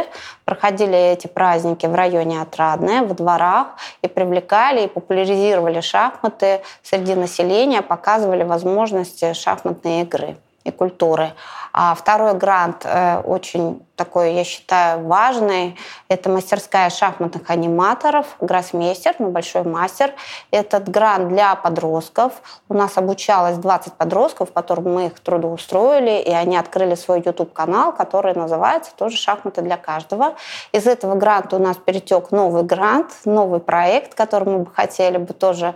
Проходили 0.44 0.98
эти 1.12 1.28
праздники 1.28 1.86
в 1.86 1.94
районе 1.94 2.42
Отрадное, 2.42 3.02
в 3.02 3.14
дворах, 3.14 3.68
и 4.02 4.08
привлекали 4.08 4.84
и 4.84 4.88
популяризировали 4.88 5.80
шахматы 5.80 6.60
среди 6.82 7.14
населения, 7.14 7.82
показывали 7.82 8.42
возможности 8.42 9.32
шахматной 9.32 10.02
игры 10.02 10.36
и 10.66 10.70
культуры. 10.70 11.32
А 11.72 11.94
второй 11.94 12.34
грант 12.34 12.84
э, 12.84 13.20
очень 13.20 13.82
такой, 13.96 14.34
я 14.34 14.44
считаю, 14.44 15.06
важный. 15.06 15.76
Это 16.08 16.30
мастерская 16.30 16.90
шахматных 16.90 17.50
аниматоров, 17.50 18.26
гроссмейстер, 18.40 19.14
ну, 19.18 19.30
большой 19.30 19.62
мастер. 19.64 20.12
Этот 20.50 20.88
грант 20.88 21.28
для 21.28 21.54
подростков. 21.54 22.32
У 22.68 22.74
нас 22.74 22.96
обучалось 22.96 23.56
20 23.56 23.94
подростков, 23.94 24.52
которым 24.52 24.94
мы 24.94 25.06
их 25.06 25.20
трудоустроили, 25.20 26.22
и 26.22 26.30
они 26.30 26.56
открыли 26.56 26.94
свой 26.94 27.22
YouTube-канал, 27.24 27.92
который 27.92 28.34
называется 28.34 28.92
тоже 28.96 29.16
«Шахматы 29.16 29.62
для 29.62 29.76
каждого». 29.76 30.34
Из 30.72 30.86
этого 30.86 31.14
гранта 31.14 31.56
у 31.56 31.58
нас 31.58 31.76
перетек 31.76 32.30
новый 32.30 32.62
грант, 32.62 33.12
новый 33.24 33.60
проект, 33.60 34.14
который 34.14 34.48
мы 34.48 34.58
бы 34.60 34.70
хотели 34.74 35.18
бы 35.18 35.32
тоже 35.32 35.74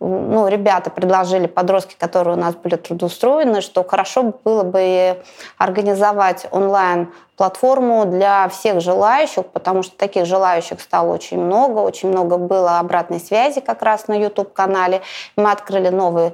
ну, 0.00 0.46
ребята 0.46 0.90
предложили, 0.90 1.46
подростки, 1.46 1.96
которые 1.98 2.36
у 2.36 2.40
нас 2.40 2.54
были 2.54 2.76
трудоустроены, 2.76 3.60
что 3.60 3.82
хорошо 3.82 4.34
было 4.44 4.62
бы 4.62 5.22
организовать 5.56 6.46
онлайн 6.52 7.12
платформу 7.36 8.04
для 8.06 8.48
всех 8.48 8.80
желающих, 8.80 9.46
потому 9.46 9.82
что 9.82 9.96
таких 9.96 10.26
желающих 10.26 10.80
стало 10.80 11.12
очень 11.14 11.40
много, 11.40 11.78
очень 11.78 12.10
много 12.10 12.36
было 12.38 12.78
обратной 12.78 13.18
связи 13.20 13.60
как 13.60 13.82
раз 13.82 14.06
на 14.08 14.14
YouTube-канале. 14.14 15.02
Мы 15.36 15.50
открыли 15.50 15.88
новый 15.88 16.32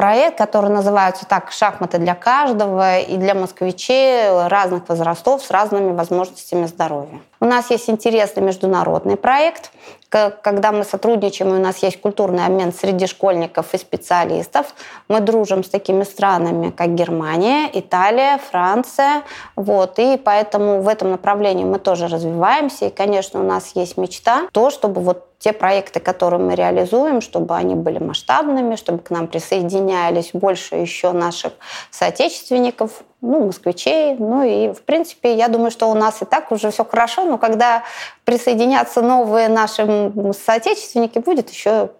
проект, 0.00 0.38
который 0.38 0.70
называется 0.70 1.26
так 1.26 1.52
«Шахматы 1.52 1.98
для 1.98 2.14
каждого» 2.14 3.00
и 3.00 3.16
для 3.18 3.34
москвичей 3.34 4.48
разных 4.48 4.88
возрастов 4.88 5.42
с 5.44 5.50
разными 5.50 5.92
возможностями 5.92 6.64
здоровья. 6.66 7.20
У 7.38 7.44
нас 7.44 7.70
есть 7.70 7.90
интересный 7.90 8.42
международный 8.42 9.16
проект, 9.16 9.70
когда 10.10 10.72
мы 10.72 10.84
сотрудничаем, 10.84 11.54
и 11.54 11.58
у 11.58 11.62
нас 11.62 11.78
есть 11.78 12.00
культурный 12.00 12.44
обмен 12.44 12.72
среди 12.72 13.06
школьников 13.06 13.72
и 13.74 13.78
специалистов. 13.78 14.74
Мы 15.08 15.20
дружим 15.20 15.62
с 15.64 15.68
такими 15.68 16.02
странами, 16.02 16.70
как 16.70 16.94
Германия, 16.94 17.70
Италия, 17.72 18.38
Франция. 18.50 19.22
Вот, 19.56 19.98
и 19.98 20.16
поэтому 20.16 20.82
в 20.82 20.88
этом 20.88 21.10
направлении 21.10 21.64
мы 21.64 21.78
тоже 21.78 22.08
развиваемся. 22.08 22.86
И, 22.86 22.90
конечно, 22.90 23.40
у 23.40 23.44
нас 23.44 23.72
есть 23.74 23.96
мечта, 23.96 24.48
то, 24.52 24.70
чтобы 24.70 25.00
вот 25.00 25.26
те 25.38 25.52
проекты, 25.52 26.00
которые 26.00 26.40
мы 26.40 26.54
реализуем, 26.54 27.22
чтобы 27.22 27.56
они 27.56 27.74
были 27.74 27.98
масштабными, 27.98 28.76
чтобы 28.76 28.98
к 28.98 29.10
нам 29.10 29.26
присоединялись 29.26 30.30
больше 30.34 30.74
еще 30.74 31.12
наших 31.12 31.54
соотечественников, 31.90 33.02
ну, 33.20 33.46
москвичей. 33.46 34.16
Ну 34.18 34.42
и, 34.42 34.72
в 34.72 34.82
принципе, 34.82 35.34
я 35.34 35.48
думаю, 35.48 35.70
что 35.70 35.90
у 35.90 35.94
нас 35.94 36.22
и 36.22 36.24
так 36.24 36.52
уже 36.52 36.70
все 36.70 36.84
хорошо, 36.84 37.24
но 37.24 37.38
когда 37.38 37.82
присоединятся 38.24 39.02
новые 39.02 39.48
наши 39.48 40.12
соотечественники, 40.44 41.18
будет 41.18 41.50
еще 41.50 41.90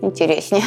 интереснее. 0.00 0.64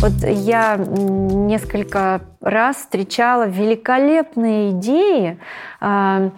Вот 0.00 0.12
я 0.22 0.76
несколько 0.76 2.20
раз 2.42 2.76
встречала 2.76 3.46
великолепные 3.46 4.72
идеи, 4.72 5.38
а, 5.80 6.30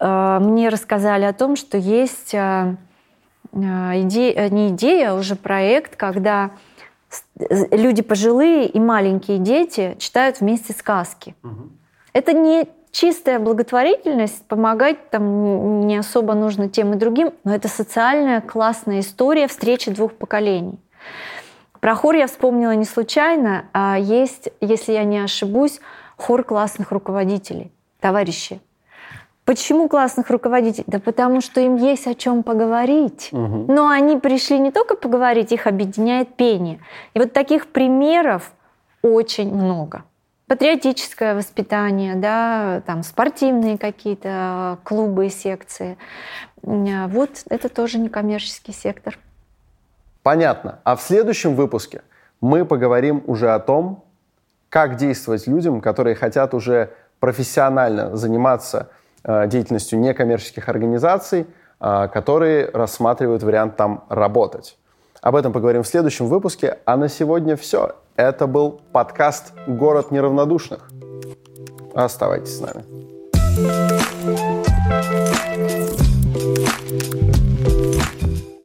Э, 0.00 0.38
мне 0.40 0.68
рассказали 0.68 1.24
о 1.24 1.32
том, 1.32 1.56
что 1.56 1.76
есть 1.76 2.34
э, 2.34 2.76
идея, 3.52 4.48
не 4.50 4.68
идея, 4.68 5.12
а 5.12 5.14
уже 5.14 5.36
проект, 5.36 5.96
когда 5.96 6.50
люди 7.70 8.02
пожилые 8.02 8.66
и 8.66 8.78
маленькие 8.80 9.38
дети 9.38 9.96
читают 9.98 10.40
вместе 10.40 10.72
сказки. 10.72 11.34
Угу. 11.42 11.68
Это 12.12 12.32
не 12.32 12.68
чистая 12.90 13.38
благотворительность, 13.38 14.44
помогать 14.46 15.10
там 15.10 15.86
не 15.86 15.96
особо 15.96 16.34
нужно 16.34 16.68
тем 16.68 16.94
и 16.94 16.96
другим, 16.96 17.32
но 17.44 17.54
это 17.54 17.68
социальная 17.68 18.40
классная 18.40 19.00
история 19.00 19.46
встречи 19.46 19.90
двух 19.90 20.14
поколений. 20.14 20.78
Про 21.80 21.94
хор 21.94 22.16
я 22.16 22.26
вспомнила 22.26 22.72
не 22.72 22.84
случайно, 22.84 23.66
а 23.72 23.98
есть, 23.98 24.48
если 24.60 24.92
я 24.92 25.04
не 25.04 25.18
ошибусь, 25.18 25.80
хор 26.16 26.42
классных 26.42 26.90
руководителей, 26.90 27.70
товарищи. 28.00 28.60
Почему 29.48 29.88
классных 29.88 30.28
руководителей? 30.28 30.84
Да 30.86 30.98
потому 30.98 31.40
что 31.40 31.62
им 31.62 31.76
есть 31.76 32.06
о 32.06 32.14
чем 32.14 32.42
поговорить. 32.42 33.30
Угу. 33.32 33.72
Но 33.72 33.88
они 33.88 34.18
пришли 34.18 34.58
не 34.58 34.70
только 34.70 34.94
поговорить, 34.94 35.52
их 35.52 35.66
объединяет 35.66 36.34
пение. 36.34 36.80
И 37.14 37.18
вот 37.18 37.32
таких 37.32 37.68
примеров 37.68 38.52
очень 39.00 39.50
много. 39.50 40.02
Патриотическое 40.48 41.34
воспитание, 41.34 42.14
да, 42.14 42.82
там 42.84 43.02
спортивные 43.02 43.78
какие-то 43.78 44.80
клубы 44.84 45.28
и 45.28 45.30
секции. 45.30 45.96
Вот 46.60 47.30
это 47.48 47.70
тоже 47.70 47.96
некоммерческий 48.00 48.74
сектор. 48.74 49.18
Понятно. 50.22 50.80
А 50.84 50.94
в 50.94 51.00
следующем 51.00 51.54
выпуске 51.54 52.02
мы 52.42 52.66
поговорим 52.66 53.22
уже 53.26 53.54
о 53.54 53.60
том, 53.60 54.04
как 54.68 54.96
действовать 54.96 55.46
людям, 55.46 55.80
которые 55.80 56.16
хотят 56.16 56.52
уже 56.52 56.90
профессионально 57.18 58.14
заниматься 58.14 58.90
Э, 58.90 58.97
деятельностью 59.24 59.98
некоммерческих 59.98 60.68
организаций, 60.68 61.46
э, 61.80 62.08
которые 62.12 62.70
рассматривают 62.72 63.42
вариант 63.42 63.76
там 63.76 64.04
работать. 64.08 64.76
Об 65.20 65.34
этом 65.34 65.52
поговорим 65.52 65.82
в 65.82 65.88
следующем 65.88 66.26
выпуске, 66.26 66.78
а 66.84 66.96
на 66.96 67.08
сегодня 67.08 67.56
все. 67.56 67.96
Это 68.16 68.46
был 68.46 68.80
подкаст 68.92 69.52
«Город 69.66 70.10
неравнодушных». 70.10 70.88
Оставайтесь 71.94 72.58
с 72.58 72.60
нами. 72.60 72.84